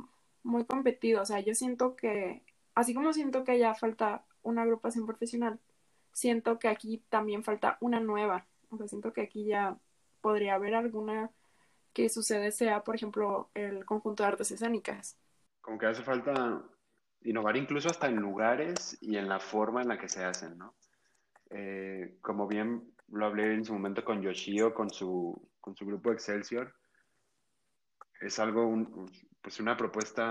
muy 0.42 0.66
competido. 0.66 1.22
O 1.22 1.24
sea, 1.24 1.40
yo 1.40 1.54
siento 1.54 1.96
que, 1.96 2.42
así 2.74 2.94
como 2.94 3.12
siento 3.12 3.44
que 3.44 3.52
allá 3.52 3.74
falta 3.74 4.24
una 4.42 4.62
agrupación 4.62 5.06
profesional, 5.06 5.60
siento 6.12 6.58
que 6.58 6.68
aquí 6.68 7.02
también 7.08 7.42
falta 7.42 7.78
una 7.80 8.00
nueva. 8.00 8.46
O 8.68 8.76
sea, 8.76 8.86
siento 8.86 9.12
que 9.12 9.22
aquí 9.22 9.46
ya 9.46 9.78
podría 10.20 10.54
haber 10.54 10.74
alguna 10.74 11.30
que 11.94 12.08
sucede 12.08 12.50
sea, 12.50 12.84
por 12.84 12.96
ejemplo, 12.96 13.50
el 13.54 13.84
conjunto 13.84 14.24
de 14.24 14.28
artes 14.28 14.50
escénicas. 14.50 15.16
Como 15.62 15.78
que 15.78 15.86
hace 15.86 16.02
falta 16.02 16.62
innovar 17.22 17.56
incluso 17.56 17.88
hasta 17.88 18.08
en 18.08 18.16
lugares 18.16 18.98
y 19.00 19.16
en 19.16 19.28
la 19.28 19.40
forma 19.40 19.80
en 19.80 19.88
la 19.88 19.98
que 19.98 20.08
se 20.08 20.24
hacen, 20.24 20.58
¿no? 20.58 20.74
Eh, 21.50 22.18
como 22.20 22.46
bien 22.46 22.93
lo 23.14 23.26
hablé 23.26 23.54
en 23.54 23.64
su 23.64 23.72
momento 23.72 24.04
con 24.04 24.22
Yoshio, 24.22 24.74
con 24.74 24.90
su, 24.90 25.50
con 25.60 25.76
su 25.76 25.86
grupo 25.86 26.12
Excelsior, 26.12 26.74
es 28.20 28.38
algo, 28.38 29.06
pues 29.40 29.60
una 29.60 29.76
propuesta, 29.76 30.24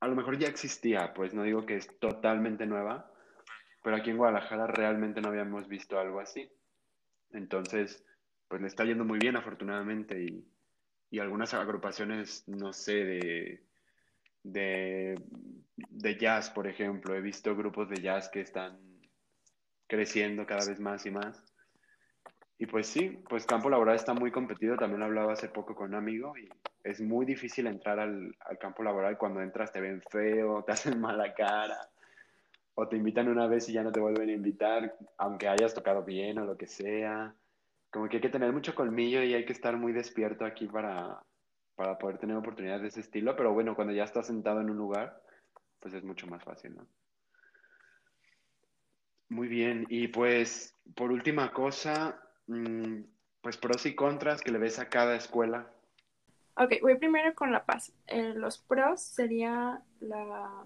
a 0.00 0.08
lo 0.08 0.16
mejor 0.16 0.38
ya 0.38 0.48
existía, 0.48 1.12
pues 1.14 1.34
no 1.34 1.42
digo 1.42 1.66
que 1.66 1.76
es 1.76 1.88
totalmente 1.98 2.66
nueva, 2.66 3.10
pero 3.82 3.96
aquí 3.96 4.10
en 4.10 4.16
Guadalajara 4.16 4.66
realmente 4.66 5.20
no 5.20 5.28
habíamos 5.28 5.68
visto 5.68 5.98
algo 5.98 6.20
así. 6.20 6.50
Entonces, 7.30 8.04
pues 8.48 8.62
le 8.62 8.68
está 8.68 8.84
yendo 8.84 9.04
muy 9.04 9.18
bien 9.18 9.36
afortunadamente 9.36 10.22
y, 10.22 10.48
y 11.10 11.18
algunas 11.18 11.52
agrupaciones, 11.52 12.48
no 12.48 12.72
sé, 12.72 13.04
de, 13.04 13.66
de, 14.42 15.22
de, 15.76 16.18
jazz, 16.18 16.50
por 16.50 16.66
ejemplo. 16.66 17.14
He 17.14 17.20
visto 17.20 17.54
grupos 17.54 17.90
de 17.90 18.00
jazz 18.00 18.30
que 18.30 18.40
están 18.40 18.78
creciendo 19.94 20.46
cada 20.46 20.64
vez 20.66 20.80
más 20.80 21.06
y 21.06 21.10
más. 21.10 21.44
Y 22.58 22.66
pues 22.66 22.86
sí, 22.86 23.22
pues 23.28 23.46
campo 23.46 23.68
laboral 23.68 23.96
está 23.96 24.14
muy 24.14 24.30
competido, 24.30 24.76
también 24.76 25.00
lo 25.00 25.06
hablaba 25.06 25.32
hace 25.32 25.48
poco 25.48 25.74
con 25.74 25.88
un 25.88 25.94
amigo 25.96 26.36
y 26.38 26.48
es 26.82 27.00
muy 27.00 27.26
difícil 27.26 27.66
entrar 27.66 27.98
al, 27.98 28.34
al 28.40 28.58
campo 28.58 28.82
laboral 28.82 29.18
cuando 29.18 29.40
entras 29.40 29.72
te 29.72 29.80
ven 29.80 30.02
feo, 30.10 30.62
te 30.66 30.72
hacen 30.72 31.00
mala 31.00 31.34
cara 31.34 31.78
o 32.74 32.88
te 32.88 32.96
invitan 32.96 33.28
una 33.28 33.46
vez 33.46 33.68
y 33.68 33.72
ya 33.72 33.82
no 33.82 33.92
te 33.92 34.00
vuelven 34.00 34.28
a 34.28 34.32
invitar, 34.32 34.96
aunque 35.18 35.48
hayas 35.48 35.74
tocado 35.74 36.04
bien 36.04 36.38
o 36.38 36.44
lo 36.44 36.56
que 36.56 36.66
sea 36.66 37.34
como 37.94 38.08
que 38.08 38.16
hay 38.16 38.22
que 38.22 38.28
tener 38.28 38.52
mucho 38.52 38.74
colmillo 38.74 39.22
y 39.22 39.34
hay 39.34 39.44
que 39.44 39.52
estar 39.52 39.76
muy 39.76 39.92
despierto 39.92 40.44
aquí 40.44 40.66
para, 40.66 41.22
para 41.76 41.96
poder 41.96 42.18
tener 42.18 42.36
oportunidades 42.36 42.82
de 42.82 42.88
ese 42.88 43.00
estilo, 43.00 43.36
pero 43.36 43.52
bueno, 43.52 43.76
cuando 43.76 43.92
ya 43.92 44.02
estás 44.02 44.26
sentado 44.26 44.60
en 44.60 44.68
un 44.68 44.76
lugar, 44.76 45.22
pues 45.78 45.94
es 45.94 46.02
mucho 46.02 46.26
más 46.26 46.42
fácil, 46.42 46.74
¿no? 46.74 46.88
Muy 49.34 49.48
bien. 49.48 49.84
Y 49.88 50.06
pues, 50.06 50.76
por 50.94 51.10
última 51.10 51.52
cosa, 51.52 52.22
mm, 52.46 53.00
pues 53.42 53.56
pros 53.56 53.84
y 53.84 53.96
contras 53.96 54.40
que 54.40 54.52
le 54.52 54.58
ves 54.58 54.78
a 54.78 54.88
cada 54.88 55.16
escuela. 55.16 55.68
Ok, 56.56 56.74
voy 56.82 56.96
primero 56.98 57.34
con 57.34 57.50
La 57.50 57.64
Paz. 57.64 57.92
Eh, 58.06 58.32
los 58.36 58.58
pros 58.58 59.00
sería 59.00 59.82
la, 59.98 60.64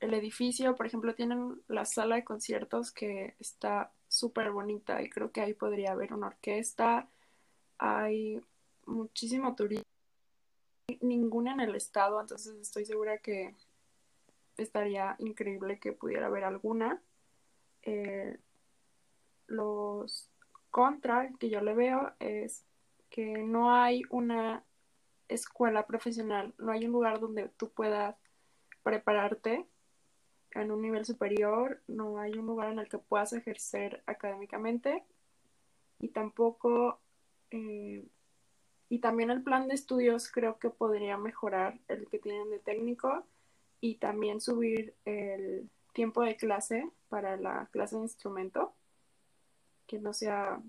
el 0.00 0.12
edificio, 0.12 0.76
por 0.76 0.84
ejemplo, 0.84 1.14
tienen 1.14 1.62
la 1.66 1.86
sala 1.86 2.16
de 2.16 2.24
conciertos 2.24 2.92
que 2.92 3.36
está 3.38 3.90
súper 4.06 4.50
bonita 4.50 5.00
y 5.00 5.08
creo 5.08 5.32
que 5.32 5.40
ahí 5.40 5.54
podría 5.54 5.92
haber 5.92 6.12
una 6.12 6.26
orquesta. 6.26 7.08
Hay 7.78 8.38
muchísimo 8.84 9.54
turismo, 9.54 9.86
ninguna 11.00 11.54
en 11.54 11.60
el 11.60 11.74
estado, 11.74 12.20
entonces 12.20 12.54
estoy 12.60 12.84
segura 12.84 13.16
que 13.16 13.54
estaría 14.58 15.16
increíble 15.20 15.78
que 15.78 15.92
pudiera 15.92 16.26
haber 16.26 16.44
alguna. 16.44 17.02
Eh, 17.82 18.38
los 19.46 20.28
contra 20.70 21.30
que 21.38 21.50
yo 21.50 21.60
le 21.60 21.74
veo 21.74 22.12
es 22.20 22.64
que 23.10 23.26
no 23.38 23.74
hay 23.74 24.02
una 24.10 24.64
escuela 25.28 25.86
profesional, 25.86 26.54
no 26.58 26.72
hay 26.72 26.86
un 26.86 26.92
lugar 26.92 27.20
donde 27.20 27.48
tú 27.56 27.70
puedas 27.70 28.16
prepararte 28.82 29.66
en 30.52 30.70
un 30.70 30.82
nivel 30.82 31.04
superior, 31.04 31.80
no 31.86 32.18
hay 32.18 32.32
un 32.32 32.46
lugar 32.46 32.72
en 32.72 32.78
el 32.78 32.88
que 32.88 32.98
puedas 32.98 33.32
ejercer 33.32 34.02
académicamente 34.06 35.04
y 35.98 36.08
tampoco, 36.08 37.00
eh, 37.50 38.04
y 38.88 38.98
también 38.98 39.30
el 39.30 39.42
plan 39.42 39.68
de 39.68 39.74
estudios 39.74 40.30
creo 40.30 40.58
que 40.58 40.70
podría 40.70 41.16
mejorar 41.16 41.78
el 41.88 42.08
que 42.08 42.18
tienen 42.18 42.50
de 42.50 42.58
técnico 42.58 43.24
y 43.80 43.96
también 43.96 44.40
subir 44.40 44.94
el 45.04 45.70
tiempo 45.92 46.22
de 46.22 46.36
clase 46.36 46.88
para 47.10 47.36
la 47.36 47.66
clase 47.72 47.96
de 47.96 48.02
instrumento, 48.02 48.74
que 49.86 49.98
no 49.98 50.14
sea 50.14 50.62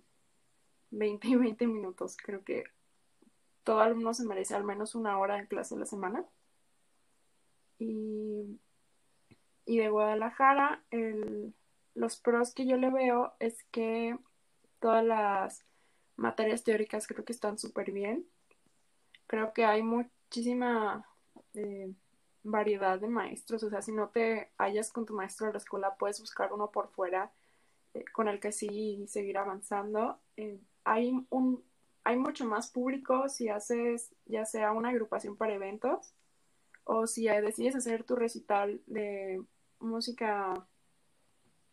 20 0.89 1.27
y 1.30 1.36
20 1.36 1.67
minutos. 1.67 2.17
Creo 2.17 2.43
que 2.43 2.65
todo 3.63 3.80
alumno 3.80 4.13
se 4.13 4.25
merece 4.25 4.56
al 4.56 4.65
menos 4.65 4.95
una 4.95 5.17
hora 5.17 5.38
de 5.38 5.47
clase 5.47 5.75
a 5.75 5.77
la 5.77 5.86
semana. 5.86 6.25
Y, 7.80 8.60
y 9.65 9.77
de 9.77 9.89
Guadalajara, 9.89 10.84
el, 10.89 11.54
los 11.93 12.19
pros 12.19 12.54
que 12.54 12.65
yo 12.65 12.75
le 12.75 12.89
veo 12.89 13.34
es 13.39 13.63
que 13.71 14.17
todas 14.80 15.06
las 15.06 15.63
materias 16.15 16.63
teóricas 16.63 17.08
creo 17.08 17.23
que 17.23 17.34
están 17.34 17.58
súper 17.58 17.91
bien. 17.91 18.25
Creo 19.27 19.54
que 19.54 19.65
hay 19.65 19.84
muchísima 19.84 21.08
eh, 21.54 21.93
variedad 22.43 22.99
de 22.99 23.08
maestros. 23.08 23.63
O 23.63 23.69
sea, 23.69 23.82
si 23.82 23.91
no 23.91 24.10
te 24.10 24.51
hallas 24.58 24.91
con 24.91 25.06
tu 25.06 25.13
maestro 25.13 25.47
de 25.47 25.54
la 25.54 25.60
escuela, 25.60 25.95
puedes 25.97 26.19
buscar 26.19 26.54
uno 26.54 26.71
por 26.71 26.89
fuera 26.89 27.32
eh, 27.93 28.06
con 28.13 28.27
el 28.27 28.39
que 28.39 28.51
sí 28.51 29.06
seguir 29.08 29.38
avanzando. 29.38 30.19
Eh, 30.38 30.60
hay 30.84 31.12
un 31.30 31.63
hay 32.04 32.17
mucho 32.17 32.45
más 32.45 32.71
público 32.71 33.30
si 33.30 33.49
haces 33.49 34.12
ya 34.25 34.45
sea 34.45 34.71
una 34.71 34.89
agrupación 34.89 35.36
para 35.38 35.54
eventos 35.54 36.13
o 36.84 37.08
si 37.08 37.27
decides 37.27 37.75
hacer 37.75 38.04
tu 38.04 38.15
recital 38.15 38.82
de 38.88 39.43
música, 39.80 40.65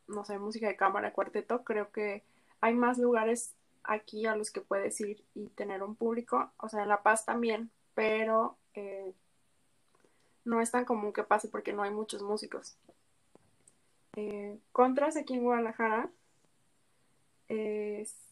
no 0.06 0.24
sé, 0.24 0.38
música 0.38 0.68
de 0.68 0.76
cámara, 0.76 1.12
cuarteto, 1.12 1.64
creo 1.64 1.90
que 1.90 2.24
hay 2.60 2.74
más 2.74 2.98
lugares 2.98 3.54
aquí 3.84 4.26
a 4.26 4.36
los 4.36 4.50
que 4.50 4.60
puedes 4.60 5.00
ir 5.00 5.24
y 5.34 5.48
tener 5.48 5.82
un 5.82 5.96
público. 5.96 6.52
O 6.58 6.68
sea, 6.68 6.82
en 6.82 6.88
La 6.88 7.02
Paz 7.02 7.24
también, 7.24 7.70
pero 7.94 8.58
eh, 8.74 9.14
no 10.44 10.60
es 10.60 10.70
tan 10.70 10.84
común 10.84 11.12
que 11.12 11.24
pase 11.24 11.48
porque 11.48 11.72
no 11.72 11.82
hay 11.82 11.90
muchos 11.90 12.22
músicos. 12.22 12.76
Eh, 14.16 14.58
contras 14.72 15.16
aquí 15.16 15.34
en 15.34 15.44
Guadalajara 15.44 16.10
es 17.48 18.28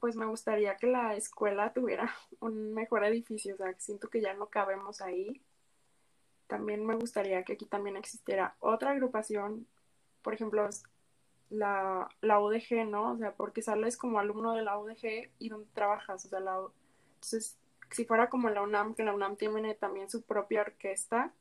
pues 0.00 0.16
me 0.16 0.26
gustaría 0.26 0.76
que 0.76 0.86
la 0.86 1.14
escuela 1.14 1.72
tuviera 1.72 2.10
un 2.40 2.72
mejor 2.72 3.04
edificio, 3.04 3.54
o 3.54 3.58
sea, 3.58 3.74
siento 3.78 4.08
que 4.08 4.20
ya 4.20 4.34
no 4.34 4.46
cabemos 4.46 5.00
ahí. 5.02 5.42
También 6.46 6.84
me 6.84 6.96
gustaría 6.96 7.44
que 7.44 7.52
aquí 7.52 7.66
también 7.66 7.96
existiera 7.96 8.56
otra 8.58 8.90
agrupación, 8.90 9.66
por 10.22 10.34
ejemplo, 10.34 10.68
la, 11.50 12.08
la 12.22 12.40
UDG, 12.40 12.86
¿no? 12.88 13.12
O 13.12 13.18
sea, 13.18 13.34
porque 13.34 13.62
sales 13.62 13.96
como 13.96 14.18
alumno 14.18 14.54
de 14.54 14.62
la 14.62 14.78
UDG 14.78 15.30
y 15.38 15.48
donde 15.48 15.68
trabajas, 15.74 16.24
o 16.24 16.28
sea, 16.28 16.40
la, 16.40 16.58
entonces, 17.14 17.56
si 17.90 18.04
fuera 18.04 18.28
como 18.28 18.48
la 18.50 18.62
UNAM, 18.62 18.94
que 18.94 19.04
la 19.04 19.14
UNAM 19.14 19.36
tiene 19.36 19.74
también 19.74 20.10
su 20.10 20.22
propia 20.22 20.62
orquesta, 20.62 21.32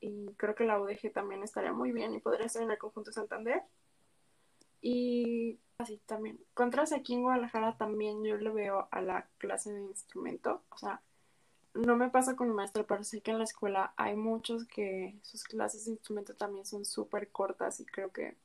y 0.00 0.26
creo 0.36 0.54
que 0.54 0.64
la 0.64 0.80
UDG 0.80 1.12
también 1.12 1.42
estaría 1.44 1.72
muy 1.72 1.92
bien 1.92 2.12
y 2.14 2.20
podría 2.20 2.48
ser 2.48 2.62
en 2.62 2.72
el 2.72 2.78
conjunto 2.78 3.12
Santander. 3.12 3.62
Y 4.80 5.60
así 5.78 5.98
también. 6.06 6.40
Contras 6.54 6.92
aquí 6.92 7.14
en 7.14 7.22
Guadalajara 7.22 7.76
también 7.76 8.24
yo 8.24 8.36
le 8.36 8.50
veo 8.50 8.88
a 8.90 9.00
la 9.00 9.28
clase 9.38 9.72
de 9.72 9.80
instrumento. 9.80 10.62
O 10.70 10.76
sea, 10.76 11.00
no 11.74 11.96
me 11.96 12.10
pasa 12.10 12.34
con 12.34 12.48
el 12.48 12.54
maestro, 12.54 12.84
pero 12.84 13.04
sé 13.04 13.20
que 13.22 13.30
en 13.30 13.38
la 13.38 13.44
escuela 13.44 13.94
hay 13.96 14.16
muchos 14.16 14.66
que 14.66 15.18
sus 15.22 15.44
clases 15.44 15.84
de 15.84 15.92
instrumento 15.92 16.34
también 16.34 16.66
son 16.66 16.84
súper 16.84 17.30
cortas 17.30 17.78
y 17.78 17.86
creo 17.86 18.10
que 18.10 18.36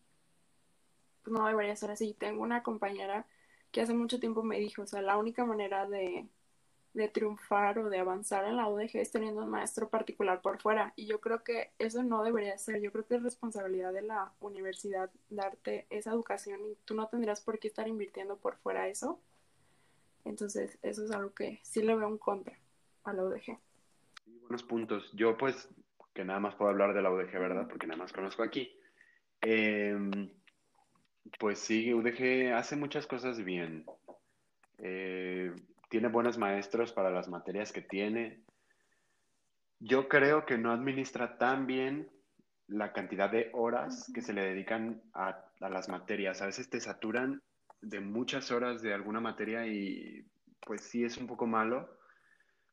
no 1.26 1.48
debería 1.48 1.76
ser 1.76 1.90
así. 1.90 2.14
Tengo 2.14 2.44
una 2.44 2.62
compañera 2.62 3.26
que 3.72 3.82
hace 3.82 3.96
mucho 3.96 4.20
tiempo 4.20 4.44
me 4.44 4.60
dijo, 4.60 4.84
o 4.84 4.88
sea, 4.88 5.02
la 5.02 5.18
única 5.18 5.44
manera 5.44 5.88
de 5.88 6.28
de 6.98 7.08
triunfar 7.10 7.78
o 7.78 7.90
de 7.92 8.00
avanzar 8.00 8.46
en 8.46 8.58
la 8.58 8.68
UDG 8.68 8.96
es 8.96 9.12
teniendo 9.12 9.44
un 9.44 9.52
maestro 9.52 9.88
particular 9.88 10.42
por 10.42 10.60
fuera. 10.60 10.94
Y 10.96 11.06
yo 11.06 11.22
creo 11.22 11.44
que 11.44 11.70
eso 11.78 12.02
no 12.02 12.24
debería 12.24 12.58
ser. 12.58 12.82
Yo 12.82 12.92
creo 12.92 13.06
que 13.06 13.16
es 13.16 13.24
responsabilidad 13.24 13.94
de 13.94 14.02
la 14.02 14.32
universidad 14.40 15.12
darte 15.30 15.86
esa 15.92 16.12
educación 16.12 16.60
y 16.66 16.76
tú 16.86 16.96
no 16.96 17.08
tendrías 17.08 17.40
por 17.42 17.60
qué 17.60 17.68
estar 17.68 17.88
invirtiendo 17.88 18.38
por 18.38 18.58
fuera 18.58 18.88
eso. 18.88 19.20
Entonces, 20.26 20.80
eso 20.82 21.06
es 21.06 21.12
algo 21.12 21.36
que 21.36 21.60
sí 21.62 21.84
le 21.84 21.96
veo 21.96 22.08
un 22.08 22.18
contra 22.18 22.58
a 23.04 23.14
la 23.14 23.24
UDG. 23.24 23.60
Buenos 24.42 24.64
puntos. 24.64 25.12
Yo 25.14 25.38
pues 25.38 25.70
que 26.16 26.26
nada 26.26 26.40
más 26.40 26.56
puedo 26.56 26.72
hablar 26.72 26.96
de 26.96 27.04
la 27.04 27.12
UDG, 27.12 27.32
¿verdad? 27.34 27.68
Porque 27.68 27.86
nada 27.86 28.00
más 28.00 28.12
conozco 28.12 28.42
aquí. 28.42 28.76
Em, 29.42 30.32
pues 31.38 31.60
sí, 31.60 31.94
UDG 31.94 32.54
hace 32.56 32.76
muchas 32.76 33.06
cosas 33.06 33.44
bien. 33.44 33.86
Eh, 34.80 35.54
tiene 35.89 36.08
buenos 36.08 36.38
maestros 36.38 36.91
para 36.91 37.10
las 37.10 37.28
materias 37.28 37.71
que 37.71 37.82
tiene. 37.82 38.43
Yo 39.80 40.08
creo 40.08 40.45
que 40.45 40.58
no 40.58 40.71
administra 40.71 41.38
tan 41.38 41.67
bien 41.67 42.10
la 42.67 42.91
cantidad 42.91 43.30
de 43.30 43.50
horas 43.54 44.12
que 44.13 44.21
se 44.21 44.34
le 44.34 44.43
dedican 44.43 45.02
a, 45.13 45.45
las 45.60 45.89
materias. 45.89 46.41
A 46.41 46.47
veces 46.47 46.69
te 46.69 46.80
saturan 46.80 47.41
de 47.82 48.00
muchas 48.00 48.52
horas 48.52 48.82
de 48.82 48.93
alguna 48.93 49.19
materia 49.19 49.65
y 49.65 50.26
pues 50.60 50.82
sí 50.82 51.04
es 51.04 51.17
un 51.17 51.28
poco 51.28 51.47
malo 51.47 51.97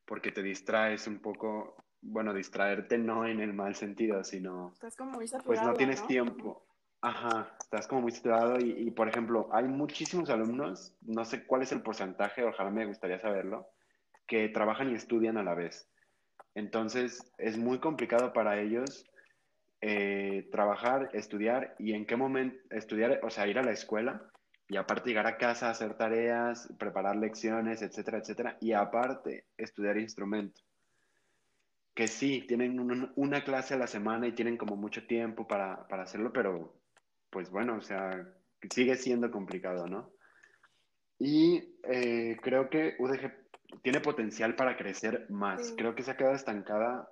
porque 0.05 0.31
te 0.31 0.43
distraes 0.43 1.07
un 1.07 1.19
poco, 1.19 1.83
bueno, 2.01 2.33
distraerte 2.33 2.97
no 2.97 3.25
en 3.25 3.39
el 3.39 3.53
mal 3.53 3.75
sentido, 3.75 4.23
sino 4.23 4.71
Estás 4.73 4.95
como 4.95 5.11
muy 5.11 5.25
pues 5.45 5.61
no 5.61 5.73
tienes 5.73 6.05
tiempo. 6.05 6.65
Ajá, 7.05 7.55
estás 7.61 7.85
como 7.85 8.01
muy 8.01 8.11
situado 8.11 8.59
y, 8.59 8.71
y, 8.71 8.89
por 8.89 9.07
ejemplo, 9.07 9.47
hay 9.51 9.65
muchísimos 9.65 10.31
alumnos, 10.31 10.97
no 11.01 11.23
sé 11.23 11.45
cuál 11.45 11.61
es 11.61 11.71
el 11.71 11.83
porcentaje, 11.83 12.43
ojalá 12.43 12.71
me 12.71 12.87
gustaría 12.87 13.19
saberlo, 13.19 13.69
que 14.25 14.49
trabajan 14.49 14.89
y 14.89 14.95
estudian 14.95 15.37
a 15.37 15.43
la 15.43 15.53
vez. 15.53 15.87
Entonces, 16.55 17.31
es 17.37 17.59
muy 17.59 17.77
complicado 17.77 18.33
para 18.33 18.59
ellos 18.59 19.05
eh, 19.81 20.49
trabajar, 20.51 21.11
estudiar 21.13 21.75
y 21.77 21.93
en 21.93 22.07
qué 22.07 22.15
momento 22.15 22.57
estudiar, 22.71 23.19
o 23.21 23.29
sea, 23.29 23.45
ir 23.45 23.59
a 23.59 23.63
la 23.63 23.73
escuela 23.73 24.23
y 24.67 24.77
aparte 24.77 25.07
llegar 25.07 25.27
a 25.27 25.37
casa, 25.37 25.69
hacer 25.69 25.95
tareas, 25.97 26.73
preparar 26.79 27.17
lecciones, 27.17 27.83
etcétera, 27.83 28.17
etcétera, 28.17 28.57
y 28.61 28.73
aparte 28.73 29.45
estudiar 29.57 29.99
instrumento. 29.99 30.59
Que 31.93 32.07
sí, 32.07 32.43
tienen 32.47 33.11
una 33.15 33.43
clase 33.43 33.75
a 33.75 33.77
la 33.77 33.85
semana 33.85 34.27
y 34.27 34.31
tienen 34.31 34.57
como 34.57 34.75
mucho 34.75 35.05
tiempo 35.05 35.47
para, 35.47 35.87
para 35.87 36.01
hacerlo, 36.01 36.33
pero 36.33 36.83
pues 37.35 37.49
bueno, 37.51 37.75
o 37.75 37.81
sea, 37.81 38.25
sigue 38.73 38.95
siendo 38.95 39.29
complicado, 39.29 39.87
¿no? 39.87 40.09
Y 41.19 41.75
eh, 41.83 42.37
creo 42.41 42.69
que 42.69 42.95
UDG 42.97 43.29
tiene 43.81 43.99
potencial 43.99 44.55
para 44.55 44.77
crecer 44.77 45.25
más. 45.29 45.73
Creo 45.75 45.95
que 45.95 46.03
se 46.03 46.11
ha 46.11 46.15
quedado 46.15 46.33
estancada, 46.33 47.11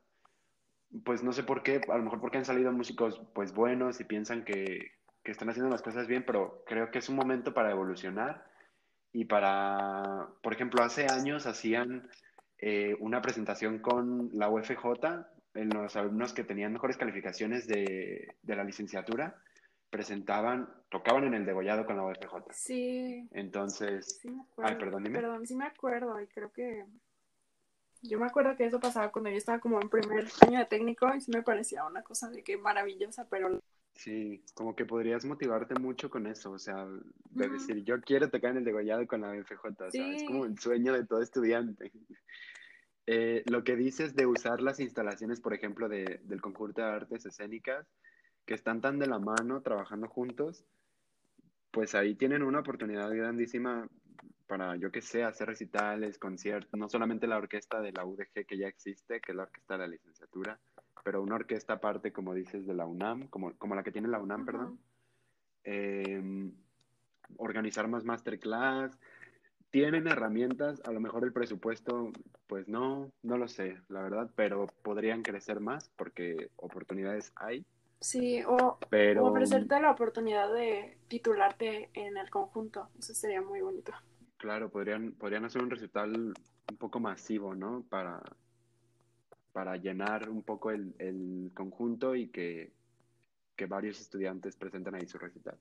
pues 1.03 1.23
no 1.23 1.33
sé 1.33 1.43
por 1.43 1.61
qué, 1.61 1.81
a 1.89 1.97
lo 1.97 2.03
mejor 2.03 2.21
porque 2.21 2.37
han 2.37 2.45
salido 2.45 2.71
músicos 2.71 3.21
pues 3.35 3.53
buenos 3.53 3.99
y 3.99 4.05
piensan 4.05 4.45
que, 4.45 4.93
que 5.25 5.31
están 5.33 5.49
haciendo 5.49 5.69
las 5.69 5.81
cosas 5.81 6.07
bien, 6.07 6.23
pero 6.25 6.63
creo 6.65 6.89
que 6.89 6.99
es 6.99 7.09
un 7.09 7.17
momento 7.17 7.53
para 7.53 7.71
evolucionar 7.71 8.45
y 9.11 9.25
para, 9.25 10.29
por 10.41 10.53
ejemplo, 10.53 10.85
hace 10.85 11.07
años 11.11 11.47
hacían 11.47 12.09
eh, 12.59 12.95
una 13.01 13.21
presentación 13.21 13.79
con 13.79 14.29
la 14.31 14.47
UFJ 14.47 14.85
en 15.55 15.67
los 15.67 15.97
alumnos 15.97 16.31
que 16.31 16.45
tenían 16.45 16.71
mejores 16.71 16.95
calificaciones 16.95 17.67
de, 17.67 18.37
de 18.41 18.55
la 18.55 18.63
licenciatura 18.63 19.35
presentaban, 19.93 20.67
tocaban 20.89 21.23
en 21.25 21.35
el 21.35 21.45
degollado 21.45 21.85
con 21.85 21.95
la 21.95 22.03
OFJ. 22.03 22.51
Sí. 22.51 23.29
Entonces, 23.31 24.19
sí 24.19 24.29
me 24.29 24.41
acuerdo. 24.41 24.71
ay, 24.71 24.77
perdón, 24.79 25.03
dime. 25.03 25.19
Perdón, 25.19 25.45
sí 25.45 25.55
me 25.55 25.65
acuerdo 25.65 26.19
y 26.19 26.27
creo 26.27 26.51
que 26.51 26.83
yo 28.01 28.19
me 28.19 28.25
acuerdo 28.25 28.57
que 28.57 28.65
eso 28.65 28.79
pasaba 28.79 29.11
cuando 29.11 29.29
yo 29.29 29.37
estaba 29.37 29.59
como 29.59 29.79
en 29.79 29.89
primer 29.89 30.25
año 30.41 30.57
de 30.59 30.65
técnico 30.65 31.13
y 31.15 31.21
sí 31.21 31.31
me 31.31 31.43
parecía 31.43 31.85
una 31.85 32.01
cosa 32.01 32.29
de 32.31 32.43
que 32.43 32.57
maravillosa, 32.57 33.27
pero 33.29 33.61
Sí, 33.95 34.43
como 34.55 34.75
que 34.75 34.85
podrías 34.85 35.23
motivarte 35.23 35.75
mucho 35.75 36.09
con 36.09 36.25
eso, 36.25 36.51
o 36.51 36.57
sea, 36.57 36.87
de 37.29 37.47
decir, 37.47 37.83
yo 37.83 38.01
quiero 38.01 38.27
tocar 38.27 38.49
en 38.51 38.57
el 38.57 38.63
degollado 38.65 39.05
con 39.05 39.21
la 39.21 39.31
BFJ, 39.31 39.65
o 39.65 39.91
sea, 39.91 40.11
es 40.11 40.23
como 40.23 40.45
el 40.45 40.57
sueño 40.57 40.93
de 40.93 41.05
todo 41.05 41.21
estudiante. 41.21 41.91
Eh, 43.05 43.43
lo 43.47 43.65
que 43.65 43.75
dices 43.75 44.15
de 44.15 44.25
usar 44.25 44.61
las 44.61 44.79
instalaciones, 44.79 45.41
por 45.41 45.53
ejemplo, 45.53 45.89
de, 45.89 46.21
del 46.23 46.39
conjunto 46.39 46.81
de 46.81 46.87
artes 46.87 47.25
escénicas, 47.25 47.85
que 48.45 48.53
están 48.53 48.81
tan 48.81 48.99
de 48.99 49.07
la 49.07 49.19
mano 49.19 49.61
trabajando 49.61 50.07
juntos, 50.07 50.65
pues 51.71 51.95
ahí 51.95 52.15
tienen 52.15 52.43
una 52.43 52.59
oportunidad 52.59 53.09
grandísima 53.09 53.87
para, 54.47 54.75
yo 54.75 54.91
qué 54.91 55.01
sé, 55.01 55.23
hacer 55.23 55.47
recitales, 55.47 56.17
conciertos, 56.17 56.79
no 56.79 56.89
solamente 56.89 57.27
la 57.27 57.37
orquesta 57.37 57.81
de 57.81 57.91
la 57.91 58.05
UDG 58.05 58.45
que 58.45 58.57
ya 58.57 58.67
existe, 58.67 59.21
que 59.21 59.31
es 59.31 59.35
la 59.35 59.43
orquesta 59.43 59.73
de 59.73 59.79
la 59.79 59.87
licenciatura, 59.87 60.59
pero 61.03 61.21
una 61.21 61.35
orquesta 61.35 61.73
aparte, 61.73 62.11
como 62.11 62.33
dices, 62.33 62.65
de 62.67 62.73
la 62.73 62.85
UNAM, 62.85 63.27
como, 63.27 63.53
como 63.57 63.75
la 63.75 63.83
que 63.83 63.91
tiene 63.91 64.07
la 64.07 64.19
UNAM, 64.19 64.45
perdón. 64.45 64.79
Eh, 65.63 66.51
organizar 67.37 67.87
más 67.87 68.03
masterclass. 68.03 68.97
Tienen 69.69 70.07
herramientas, 70.07 70.81
a 70.85 70.91
lo 70.91 70.99
mejor 70.99 71.23
el 71.23 71.33
presupuesto, 71.33 72.11
pues 72.45 72.67
no, 72.67 73.11
no 73.23 73.37
lo 73.37 73.47
sé, 73.47 73.79
la 73.89 74.03
verdad, 74.03 74.29
pero 74.35 74.67
podrían 74.83 75.23
crecer 75.23 75.59
más 75.59 75.89
porque 75.95 76.51
oportunidades 76.57 77.33
hay, 77.35 77.65
Sí, 78.03 78.43
o, 78.43 78.79
ofrecerte 79.21 79.79
la 79.79 79.91
oportunidad 79.91 80.53
de 80.53 80.97
titularte 81.07 81.89
en 81.93 82.17
el 82.17 82.29
conjunto. 82.29 82.89
Eso 82.99 83.13
sería 83.13 83.41
muy 83.41 83.61
bonito. 83.61 83.93
claro, 84.35 84.69
podrían, 84.69 85.13
podrían 85.13 85.45
hacer 85.45 85.63
un 85.63 85.69
recital 85.69 86.13
un 86.13 86.77
poco 86.77 86.99
masivo, 86.99 87.55
¿no? 87.55 87.85
Para, 87.89 88.21
para 89.53 89.77
llenar 89.77 90.29
un 90.29 90.43
poco 90.43 90.71
el, 90.71 90.93
el 90.99 91.51
conjunto 91.53 92.13
y 92.13 92.27
que, 92.27 92.73
que 93.55 93.67
varios 93.67 94.01
estudiantes 94.01 94.57
presenten 94.57 94.95
ahí 94.95 95.07
su 95.07 95.17
recital. 95.17 95.57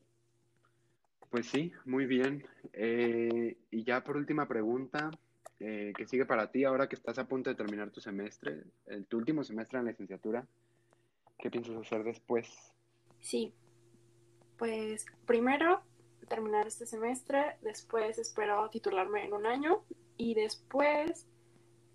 Pues 1.31 1.47
sí, 1.47 1.73
muy 1.85 2.07
bien. 2.07 2.45
Eh, 2.73 3.57
y 3.71 3.85
ya 3.85 4.03
por 4.03 4.17
última 4.17 4.49
pregunta, 4.49 5.13
eh, 5.61 5.93
¿qué 5.97 6.09
sigue 6.09 6.27
para 6.27 6.51
ti 6.51 6.65
ahora 6.65 6.89
que 6.89 6.97
estás 6.97 7.21
a 7.21 7.29
punto 7.29 7.51
de 7.51 7.57
terminar 7.57 7.91
tu 7.91 8.01
semestre, 8.01 8.65
el, 8.87 9.07
tu 9.07 9.19
último 9.19 9.45
semestre 9.45 9.79
en 9.79 9.85
la 9.85 9.93
licenciatura? 9.93 10.45
¿Qué 11.43 11.51
piensas 11.51 11.77
hacer 11.77 12.05
después? 12.05 12.73
Sí, 13.19 13.53
pues 14.59 15.05
primero 15.27 15.83
terminar 16.29 16.69
este 16.69 16.87
semestre, 16.87 17.57
después 17.63 18.17
espero 18.17 18.71
titularme 18.71 19.25
en 19.25 19.33
un 19.33 19.47
año 19.47 19.83
y 20.17 20.35
después 20.35 21.27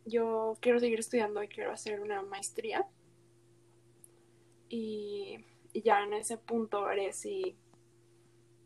yo 0.05 0.57
quiero 0.59 0.81
seguir 0.81 0.99
estudiando 0.99 1.41
y 1.41 1.47
quiero 1.47 1.71
hacer 1.71 2.01
una 2.01 2.23
maestría 2.23 2.85
y, 4.67 5.37
ya 5.73 6.03
en 6.03 6.11
ese 6.11 6.37
punto 6.37 6.83
veré 6.83 7.13
si, 7.13 7.57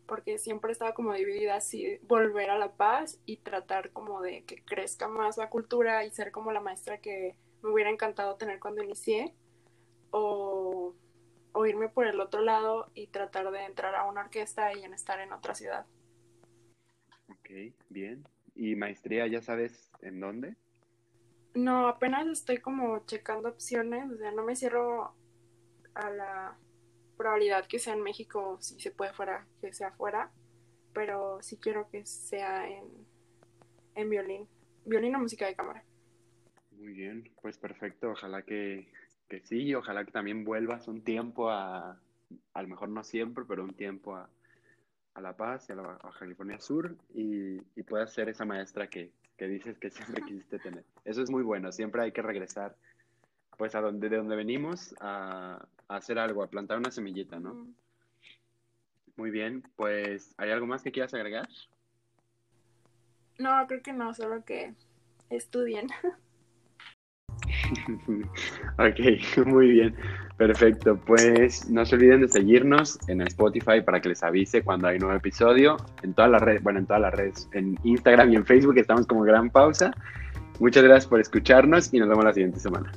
porque 0.08 0.40
siempre 0.40 0.72
estaba 0.72 0.96
como 0.96 1.14
dividida, 1.14 1.62
si 1.62 2.00
volver 2.08 2.50
a 2.50 2.58
La 2.58 2.72
Paz 2.72 3.22
y 3.28 3.38
tratar 3.38 3.92
como 3.92 4.20
de 4.22 4.46
que 4.46 4.64
crezca 4.64 5.08
más 5.08 5.38
la 5.38 5.52
cultura 5.52 6.04
y 6.06 6.10
ser 6.10 6.32
como 6.32 6.52
la 6.52 6.60
maestra 6.60 7.02
que 7.02 7.36
me 7.62 7.70
hubiera 7.70 7.92
encantado 7.92 8.36
tener 8.36 8.60
cuando 8.60 8.82
inicié 8.82 9.36
o, 10.12 10.71
o 11.54 11.66
irme 11.66 11.90
por 11.90 12.08
el 12.08 12.20
otro 12.20 12.42
lado 12.42 12.92
y 12.94 13.08
tratar 13.08 13.52
de 13.52 13.66
entrar 13.66 13.96
a 13.96 14.06
una 14.06 14.22
orquesta 14.22 14.74
y 14.74 14.84
en 14.84 14.94
estar 14.94 15.20
en 15.20 15.34
otra 15.34 15.56
ciudad. 15.56 15.86
Ok, 17.30 17.74
bien. 17.90 18.24
¿Y 18.56 18.76
maestría 18.76 19.28
ya 19.28 19.42
sabes 19.42 19.92
en 20.02 20.20
dónde? 20.20 20.56
No, 21.54 21.88
apenas 21.88 22.28
estoy 22.28 22.58
como 22.60 23.06
checando 23.06 23.50
opciones, 23.50 24.10
o 24.12 24.18
sea, 24.18 24.32
no 24.32 24.44
me 24.44 24.56
cierro 24.56 25.14
a 25.94 26.10
la 26.10 26.58
probabilidad 27.18 27.68
que 27.68 27.80
sea 27.80 27.94
en 27.94 28.02
México, 28.02 28.58
si 28.62 28.80
se 28.80 28.92
puede 28.92 29.14
fuera, 29.14 29.46
que 29.60 29.74
sea 29.74 29.92
fuera, 29.92 30.32
pero 30.94 31.42
sí 31.42 31.58
quiero 31.58 31.90
que 31.90 32.06
sea 32.06 32.70
en, 32.70 32.86
en 33.96 34.10
violín, 34.10 34.48
violín 34.86 35.16
o 35.16 35.20
música 35.20 35.46
de 35.46 35.56
cámara. 35.56 35.84
Muy 36.72 36.94
bien, 36.94 37.30
pues 37.42 37.58
perfecto. 37.58 38.12
Ojalá 38.12 38.42
que, 38.42 38.92
que 39.32 39.40
sí, 39.40 39.64
y 39.64 39.76
ojalá 39.76 40.04
que 40.04 40.12
también 40.12 40.44
vuelvas 40.44 40.90
un 40.90 41.06
tiempo 41.06 41.50
a, 41.50 41.98
a 42.54 42.62
lo 42.62 42.68
mejor 42.68 42.90
no 42.90 43.02
siempre, 43.02 43.46
pero 43.48 43.64
un 43.64 43.74
tiempo 43.74 44.14
a, 44.18 44.30
a 45.14 45.22
La 45.22 45.38
Paz 45.38 45.70
y 45.70 45.72
a, 45.72 45.76
la, 45.76 45.84
Baja 45.84 46.20
California 46.20 46.60
Sur 46.60 46.98
y, 47.14 47.56
y 47.76 47.84
puedas 47.84 48.14
ser 48.14 48.28
esa 48.28 48.44
maestra 48.44 48.88
que, 48.88 49.14
que 49.38 49.48
dices 49.48 49.80
que 49.80 49.90
siempre 49.90 50.22
quisiste 50.26 50.60
tener. 50.60 50.84
Eso 51.06 51.22
es 51.24 51.30
muy 51.30 51.44
bueno, 51.44 51.72
siempre 51.72 52.02
hay 52.04 52.12
que 52.12 52.22
regresar 52.22 52.76
pues 53.58 53.74
a 53.74 53.80
donde, 53.80 54.10
de 54.10 54.18
donde 54.18 54.36
venimos 54.36 54.94
a, 55.00 55.66
a 55.88 55.96
hacer 55.96 56.20
algo, 56.20 56.44
a 56.44 56.50
plantar 56.50 56.78
una 56.80 56.92
semillita, 56.92 57.40
¿no? 57.40 57.54
Mm, 57.54 57.76
Muy 59.16 59.32
bien, 59.32 59.64
pues 59.78 60.34
¿hay 60.38 60.52
algo 60.52 60.68
más 60.68 60.84
que 60.84 60.92
quieras 60.92 61.14
agregar? 61.14 61.48
No, 63.40 63.66
creo 63.68 63.82
que 63.82 63.94
no, 63.94 64.14
solo 64.14 64.44
que 64.44 64.76
estudien. 65.30 65.88
Ok, 68.78 69.46
muy 69.46 69.70
bien, 69.70 69.96
perfecto. 70.38 70.98
Pues 71.06 71.70
no 71.70 71.86
se 71.86 71.96
olviden 71.96 72.22
de 72.22 72.28
seguirnos 72.28 73.00
en 73.08 73.22
Spotify 73.22 73.82
para 73.86 74.00
que 74.02 74.10
les 74.10 74.24
avise 74.24 74.64
cuando 74.64 74.88
hay 74.88 75.00
nuevo 75.00 75.16
episodio. 75.16 75.78
En 76.04 76.14
todas 76.14 76.32
las 76.32 76.42
redes, 76.42 76.64
bueno, 76.64 76.80
en 76.80 76.86
todas 76.86 77.02
las 77.02 77.14
redes, 77.14 77.50
en 77.54 77.78
Instagram 77.84 78.32
y 78.34 78.36
en 78.38 78.46
Facebook 78.46 78.78
estamos 78.78 79.06
como 79.08 79.22
Gran 79.24 79.50
Pausa. 79.50 79.92
Muchas 80.60 80.84
gracias 80.84 81.08
por 81.08 81.20
escucharnos 81.20 81.94
y 81.94 82.00
nos 82.00 82.10
vemos 82.10 82.24
la 82.24 82.34
siguiente 82.34 82.60
semana. 82.60 82.92